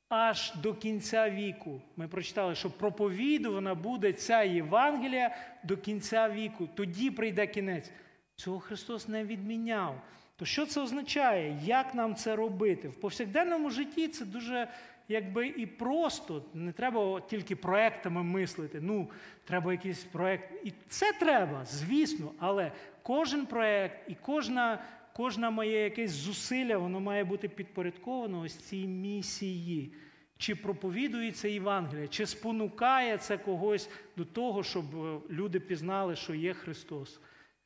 [0.09, 1.81] аж до кінця віку.
[1.95, 6.69] Ми прочитали, що проповідувана буде ця Євангелія до кінця віку.
[6.75, 7.91] Тоді прийде кінець.
[8.35, 10.01] Цього Христос не відміняв.
[10.35, 11.59] То що це означає?
[11.63, 12.89] Як нам це робити?
[12.89, 14.67] В повсякденному житті це дуже
[15.07, 16.43] якби і просто.
[16.53, 18.79] Не треба тільки проектами мислити.
[18.81, 19.09] Ну,
[19.45, 20.65] треба якийсь проект.
[20.65, 22.71] І це треба, звісно, але
[23.07, 24.83] кожен проект і кожна
[25.13, 29.93] кожна моє якесь зусилля, воно має бути підпорядковано ось цій місії.
[30.37, 36.53] Чи проповідується Євангелія, чи спонукає це когось до того, щоб е, люди пізнали, що є
[36.53, 37.19] Христос,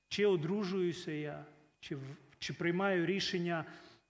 [0.08, 1.46] чи одружуюся я,
[1.80, 1.98] чи
[2.40, 3.66] чи приймаю рішення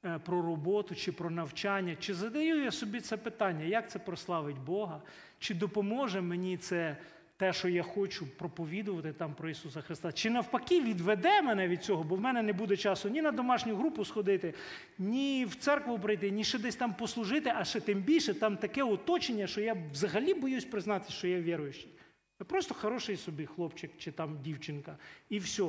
[0.05, 4.59] е, про роботу, чи про навчання, чи задаю я собі це питання, як це прославить
[4.59, 5.01] Бога,
[5.39, 6.97] чи допоможе мені це
[7.41, 12.03] те, що я хочу проповідувати там про Ісуса Христа, чи навпаки відведе мене від цього,
[12.03, 14.53] бо в мене не буде часу ні на домашню групу сходити,
[14.99, 18.83] ні в церкву прийти, ні ще десь там послужити, а ще тим більше там таке
[18.83, 21.91] оточення, що я взагалі боюсь признати, що я віруючий.
[22.39, 24.97] Я просто хороший собі хлопчик чи там дівчинка.
[25.29, 25.63] І все.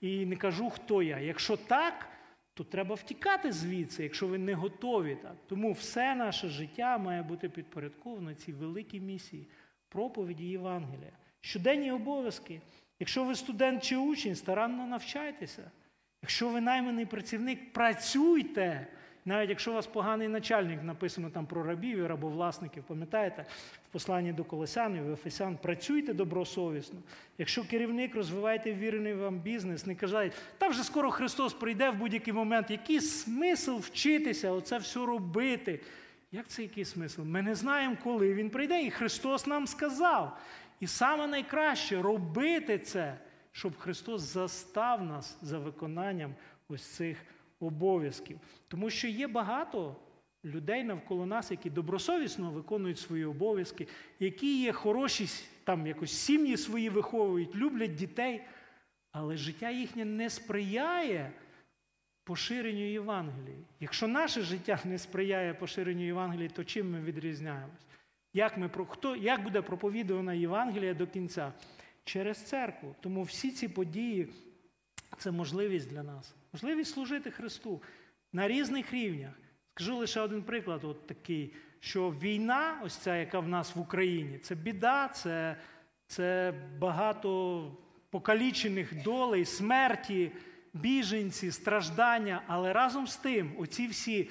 [0.00, 1.18] і не кажу, хто я.
[1.18, 2.08] Якщо так,
[2.54, 5.36] то треба втікати звідси, якщо ви не готові так.
[5.46, 9.46] Тому все наше життя має бути підпорядковано цій великій місії
[9.92, 11.12] проповіді Євангелія.
[11.40, 12.60] Щоденні обов'язки.
[13.00, 15.70] Якщо ви студент чи учень, старанно навчайтеся.
[16.22, 18.86] Якщо ви найманий працівник, працюйте.
[19.24, 23.44] Навіть якщо у вас поганий начальник, написано там про рабів і рабовласників, пам'ятаєте,
[23.88, 26.98] в посланні до Колосян і в Ефесян, працюйте добросовісно.
[27.38, 32.32] Якщо керівник розвивайте вірений вам бізнес, не кажіть, та вже скоро Христос прийде в будь-який
[32.32, 32.70] момент.
[32.70, 35.80] Який смисл вчитися, оце все робити?
[36.34, 37.22] Як це який смисл?
[37.22, 40.38] Ми не знаємо, коли він прийде, і Христос нам сказав.
[40.80, 43.18] І саме найкраще робити це,
[43.52, 46.34] щоб Христос застав нас за виконанням
[46.68, 47.24] ось цих
[47.60, 48.38] обов'язків.
[48.68, 49.96] Тому що є багато
[50.44, 53.88] людей навколо нас, які добросовісно виконують свої обов'язки,
[54.20, 55.28] які є хороші,
[55.64, 58.44] там якось сім'ї свої виховують, люблять дітей,
[59.12, 61.32] але життя їхнє не сприяє
[62.24, 63.64] поширенню Євангелії.
[63.80, 67.86] Якщо наше життя не сприяє поширенню Євангелії, то чим ми відрізняємось?
[68.34, 71.52] Як ми, хто, як буде проповідувана Євангелія до кінця?
[72.04, 72.94] Через церкву.
[73.00, 74.28] Тому всі ці події
[75.18, 76.34] це можливість для нас.
[76.52, 77.82] Можливість служити Христу
[78.32, 79.32] на різних рівнях.
[79.74, 84.38] Скажу лише один приклад, от такий, що війна, ось ця, яка в нас в Україні,
[84.38, 85.56] це біда, це,
[86.06, 87.70] це багато
[88.10, 90.32] покалічених долей, смерті,
[90.72, 92.42] біженці, страждання.
[92.46, 94.30] Але разом з тим, оці всі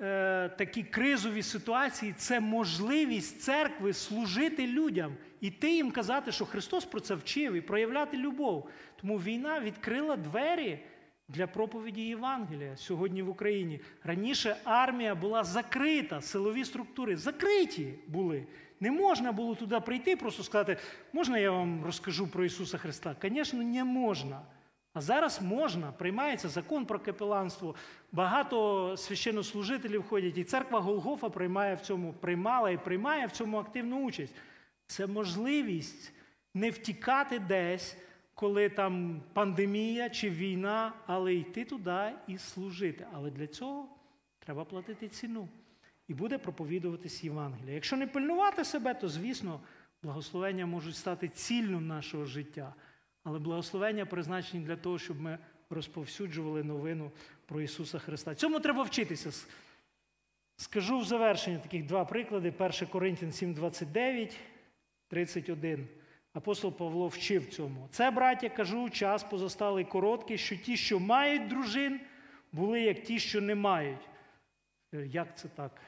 [0.00, 7.00] е, такі кризові ситуації це можливість церкви служити людям, іти їм казати, що Христос про
[7.00, 8.70] це вчив і проявляти любов.
[9.00, 10.78] Тому війна відкрила двері
[11.28, 13.80] для проповіді Євангелія сьогодні в Україні.
[14.04, 18.46] Раніше армія була закрита, силові структури закриті були.
[18.80, 20.76] Не можна було туди прийти, просто сказати,
[21.12, 23.16] можна я вам розкажу про Ісуса Христа?
[23.22, 24.40] Звісно, не можна.
[24.92, 27.74] А зараз можна, приймається закон про капеланство,
[28.12, 34.04] багато священнослужителів ходять, і церква Голгофа приймає в цьому, приймала і приймає в цьому активну
[34.04, 34.34] участь.
[34.86, 36.12] Це можливість
[36.54, 37.96] не втікати десь,
[38.34, 43.06] коли там пандемія чи війна, але йти туди і служити.
[43.12, 43.88] Але для цього
[44.38, 45.48] треба платити ціну.
[46.08, 47.74] І буде проповідуватись Євангелія.
[47.74, 49.60] Якщо не пильнувати себе, то, звісно,
[50.02, 52.74] благословення можуть стати цільним нашого життя.
[53.28, 55.38] Але благословення призначені для того, щоб ми
[55.70, 57.10] розповсюджували новину
[57.46, 58.34] про Ісуса Христа.
[58.34, 59.46] Цьому треба вчитися.
[60.56, 62.52] Скажу в завершення таких два приклади.
[62.58, 64.36] 1 Коринтян 7, 29,
[65.08, 65.88] 31.
[66.32, 67.88] Апостол Павло вчив цьому.
[67.90, 72.00] Це, браття, кажу, час позосталий короткий, що ті, що мають дружин,
[72.52, 74.08] були як ті, що не мають.
[74.92, 75.80] Як це так?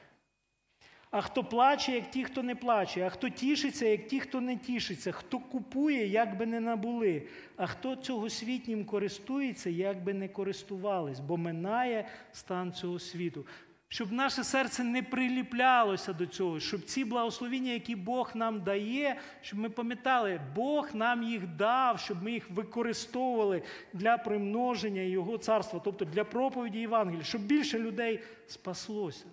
[1.11, 4.57] А хто плаче, як ті, хто не плаче, а хто тішиться, як ті, хто не
[4.57, 7.23] тішиться, хто купує, як би не набули,
[7.57, 13.45] а хто цього світнім користується, як би не користувались, бо минає стан цього світу.
[13.87, 19.59] Щоб наше серце не приліплялося до цього, щоб ці благословіння, які Бог нам дає, щоб
[19.59, 23.61] ми пам'ятали, Бог нам їх дав, щоб ми їх використовували
[23.93, 29.25] для примноження Його царства, тобто для проповіді Євангелія, щоб більше людей спаслося.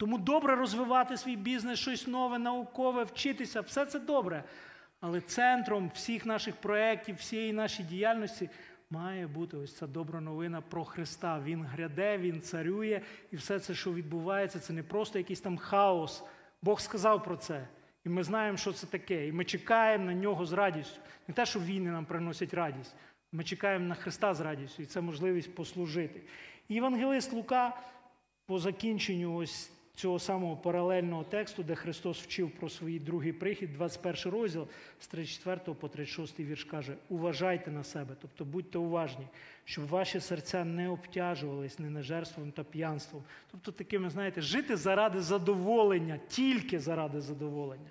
[0.00, 4.44] Тому добре розвивати свій бізнес, щось нове, наукове, вчитися все це добре.
[5.00, 8.50] Але центром всіх наших проєктів, всієї нашої діяльності
[8.90, 11.40] має бути ось ця добра новина про Христа.
[11.44, 16.24] Він гряде, Він царює, і все це, що відбувається, це не просто якийсь там хаос.
[16.62, 17.68] Бог сказав про це.
[18.04, 19.26] І ми знаємо, що це таке.
[19.26, 21.00] І ми чекаємо на нього з радістю.
[21.28, 22.94] Не те, що війни нам приносять радість.
[23.32, 26.20] Ми чекаємо на Христа з радістю, і це можливість послужити.
[26.68, 27.76] І Євангелист Лука
[28.46, 34.32] по закінченню ось цього самого паралельного тексту, де Христос вчив про свій другий прихід, 21
[34.32, 34.66] розділ
[35.00, 39.26] з 34 по 36 вірш каже: Уважайте на себе, тобто будьте уважні,
[39.64, 43.22] щоб ваші серця не обтяжувались ненажерством та п'янством.
[43.50, 47.90] Тобто, такими, знаєте, жити заради задоволення, тільки заради задоволення.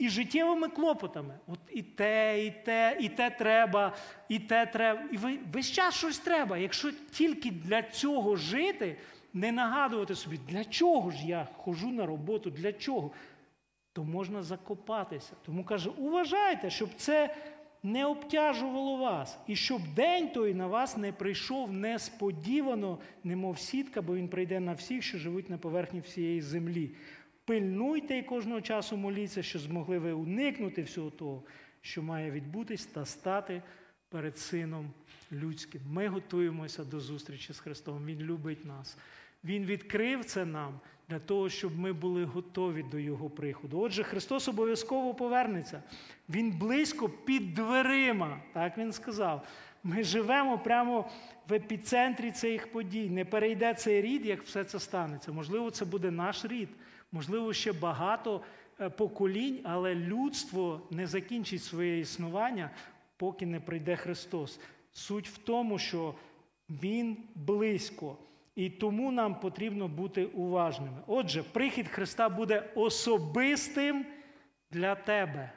[0.00, 1.38] І життєвими клопотами.
[1.46, 3.96] От і те, і те, і те треба,
[4.28, 5.02] і те треба.
[5.12, 6.58] І ви весь час щось треба.
[6.58, 8.96] Якщо тільки для цього жити
[9.34, 13.10] не нагадувати собі, для чого ж я хожу на роботу, для чого,
[13.92, 15.32] то можна закопатися.
[15.46, 17.36] Тому каже, уважайте, щоб це
[17.82, 24.14] не обтяжувало вас, і щоб день той на вас не прийшов несподівано, немов сітка, бо
[24.14, 26.90] він прийде на всіх, що живуть на поверхні всієї землі.
[27.50, 31.42] Пильнуйте і кожного часу моліться, що змогли ви уникнути всього того,
[31.80, 33.62] що має відбутись, та стати
[34.08, 34.90] перед Сином
[35.32, 35.80] людським.
[35.90, 38.06] Ми готуємося до зустрічі з Христом.
[38.06, 38.96] Він любить нас.
[39.44, 43.80] Він відкрив це нам для того, щоб ми були готові до Його приходу.
[43.80, 45.82] Отже, Христос обов'язково повернеться.
[46.28, 49.46] Він близько під дверима, так Він сказав.
[49.82, 51.10] Ми живемо прямо
[51.48, 53.10] в епіцентрі цих подій.
[53.10, 55.32] Не перейде цей рід, як все це станеться.
[55.32, 56.68] Можливо, це буде наш рід,
[57.12, 58.40] можливо, ще багато
[58.80, 62.70] е, поколінь, але людство не закінчить своє існування,
[63.16, 64.60] поки не прийде Христос.
[64.92, 66.14] Суть в тому, що
[66.68, 68.16] Він близько.
[68.54, 70.98] І тому нам потрібно бути уважними.
[71.06, 74.06] Отже, прихід Христа буде особистим
[74.70, 75.52] для тебе.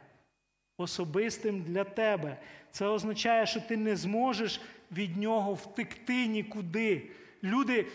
[0.77, 2.37] Особистим для тебе.
[2.71, 7.09] Це означає, що ти не зможеш від нього втекти нікуди.
[7.43, 7.85] Люди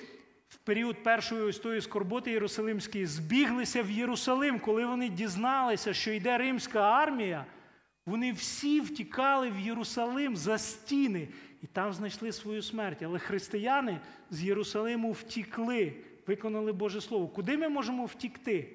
[0.49, 6.38] в період першої ось тої скорботи Єрусалимської збіглися в Єрусалим, коли вони дізналися, що йде
[6.38, 7.46] римська армія.
[8.07, 11.28] Вони всі втікали в Єрусалим за стіни
[11.62, 13.03] і там знайшли свою смерть.
[13.03, 15.94] Але християни з Єрусалиму втікли,
[16.26, 17.28] виконали Боже Слово.
[17.28, 18.74] Куди ми можемо втікти?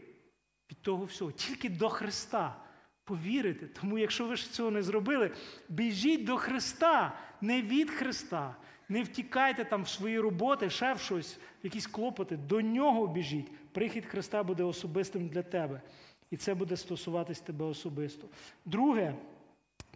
[0.72, 2.56] Від того всього, тільки до Христа.
[3.04, 3.68] Повірите.
[3.68, 5.32] Тому, якщо ви ж цього не зробили,
[5.70, 8.56] біжіть до Христа, не від Христа.
[8.90, 12.38] Не втікайте там в свої роботи, ще в щось, в якісь клопоти.
[12.38, 13.52] До нього біжіть.
[13.72, 15.82] Прихід Христа буде особистим для тебе.
[16.32, 18.28] І це буде стосуватись тебе особисто.
[18.66, 19.16] Друге,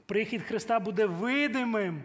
[0.06, 2.04] прихід Христа буде видимим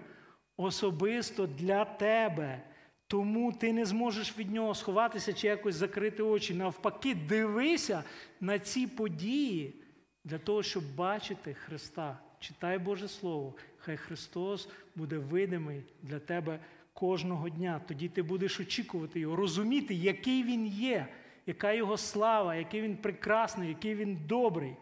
[0.57, 2.63] особисто для тебе.
[3.07, 6.55] Тому ти не зможеш від нього сховатися чи якось закрити очі.
[6.55, 8.05] Навпаки, дивися
[8.41, 9.82] на ці події
[10.25, 12.19] для того, щоб бачити Христа.
[12.39, 13.55] Читай Боже Слово.
[13.79, 16.61] Хай Христос буде видимий для тебе
[16.93, 17.81] кожного дня.
[17.89, 21.07] Тоді ти будеш очікувати Його, розуміти, який Він є,
[21.47, 24.77] яка Його слава, який Він прекрасний, який Він добрий.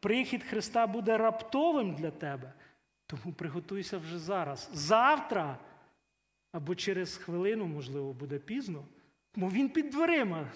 [0.00, 2.52] Прихід Христа буде раптовим для тебе.
[3.06, 4.70] Тому приготуйся вже зараз.
[4.72, 5.58] Завтра
[6.52, 8.84] або через хвилину, можливо, буде пізно,
[9.34, 10.46] бо він під дверима.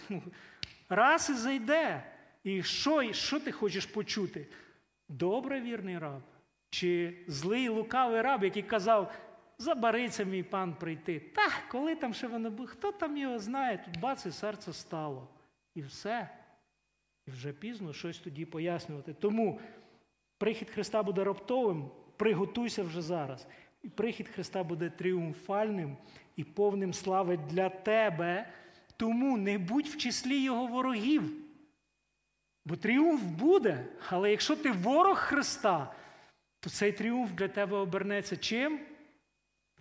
[0.89, 2.14] Раз і зайде.
[2.45, 4.47] І що, що ти хочеш почути?
[5.09, 6.23] Добре вірний раб?
[6.71, 9.13] Чи злий лукавий раб, який казав,
[9.59, 11.21] забариться мій пан прийти.
[11.21, 15.29] Та, коли там ще воно буде, хто там його знає, тут бац, і серце стало.
[15.75, 16.29] І все.
[17.27, 19.15] І вже пізно щось тоді пояснювати.
[19.15, 19.61] Тому
[20.39, 23.47] прихід Христа буде раптовим, приготуйся вже зараз.
[23.83, 25.97] І прихід Христа буде тріумфальним
[26.37, 28.49] і повним слави для тебе.
[28.97, 31.44] Тому не будь в числі Його ворогів.
[32.65, 35.95] Бо тріумф буде, але якщо ти ворог Христа,
[36.61, 38.81] то цей тріумф для тебе обернеться чим?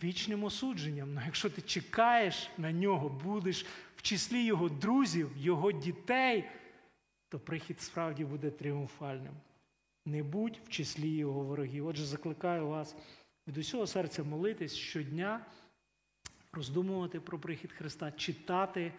[0.04, 1.14] Вічним осудженням.
[1.14, 3.66] Ну, якщо ти чекаєш на нього, будеш
[3.96, 6.50] в числі його друзів, його дітей,
[7.30, 9.34] то прихід справді буде тріумфальним.
[10.06, 11.88] Не будь в числі його ворогів.
[11.88, 12.96] Отже, закликаю вас
[13.48, 15.46] від усього серця молитись щодня,
[16.52, 18.94] роздумувати про прихід Христа, читати,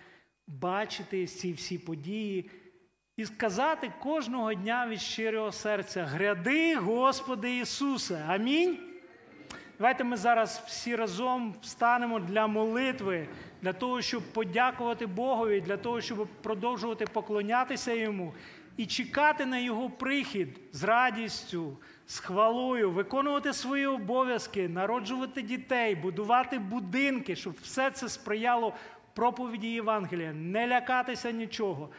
[0.47, 2.51] бачити ці всі події
[3.17, 8.25] і сказати кожного дня від щирого серця: Гряди, Господи Ісусе!
[8.29, 8.79] Амінь.
[9.79, 13.29] Давайте ми зараз всі разом встанемо для молитви,
[13.63, 18.35] для того, щоб подякувати Богові, для того, щоб продовжувати поклонятися Йому
[18.77, 26.59] і чекати на Його прихід з радістю, з хвалою, виконувати свої обов'язки, народжувати дітей, будувати
[26.59, 28.75] будинки, щоб все це сприяло
[29.15, 31.91] проповіді Євангелія, не лякатися нічого.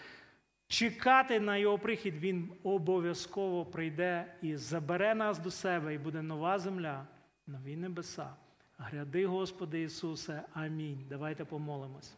[0.67, 6.59] Чекати на його прихід, він обов'язково прийде і забере нас до себе, і буде нова
[6.59, 7.07] земля,
[7.47, 8.35] нові небеса.
[8.77, 11.05] Гряди, Господи Ісусе, амінь.
[11.09, 12.17] Давайте помолимось.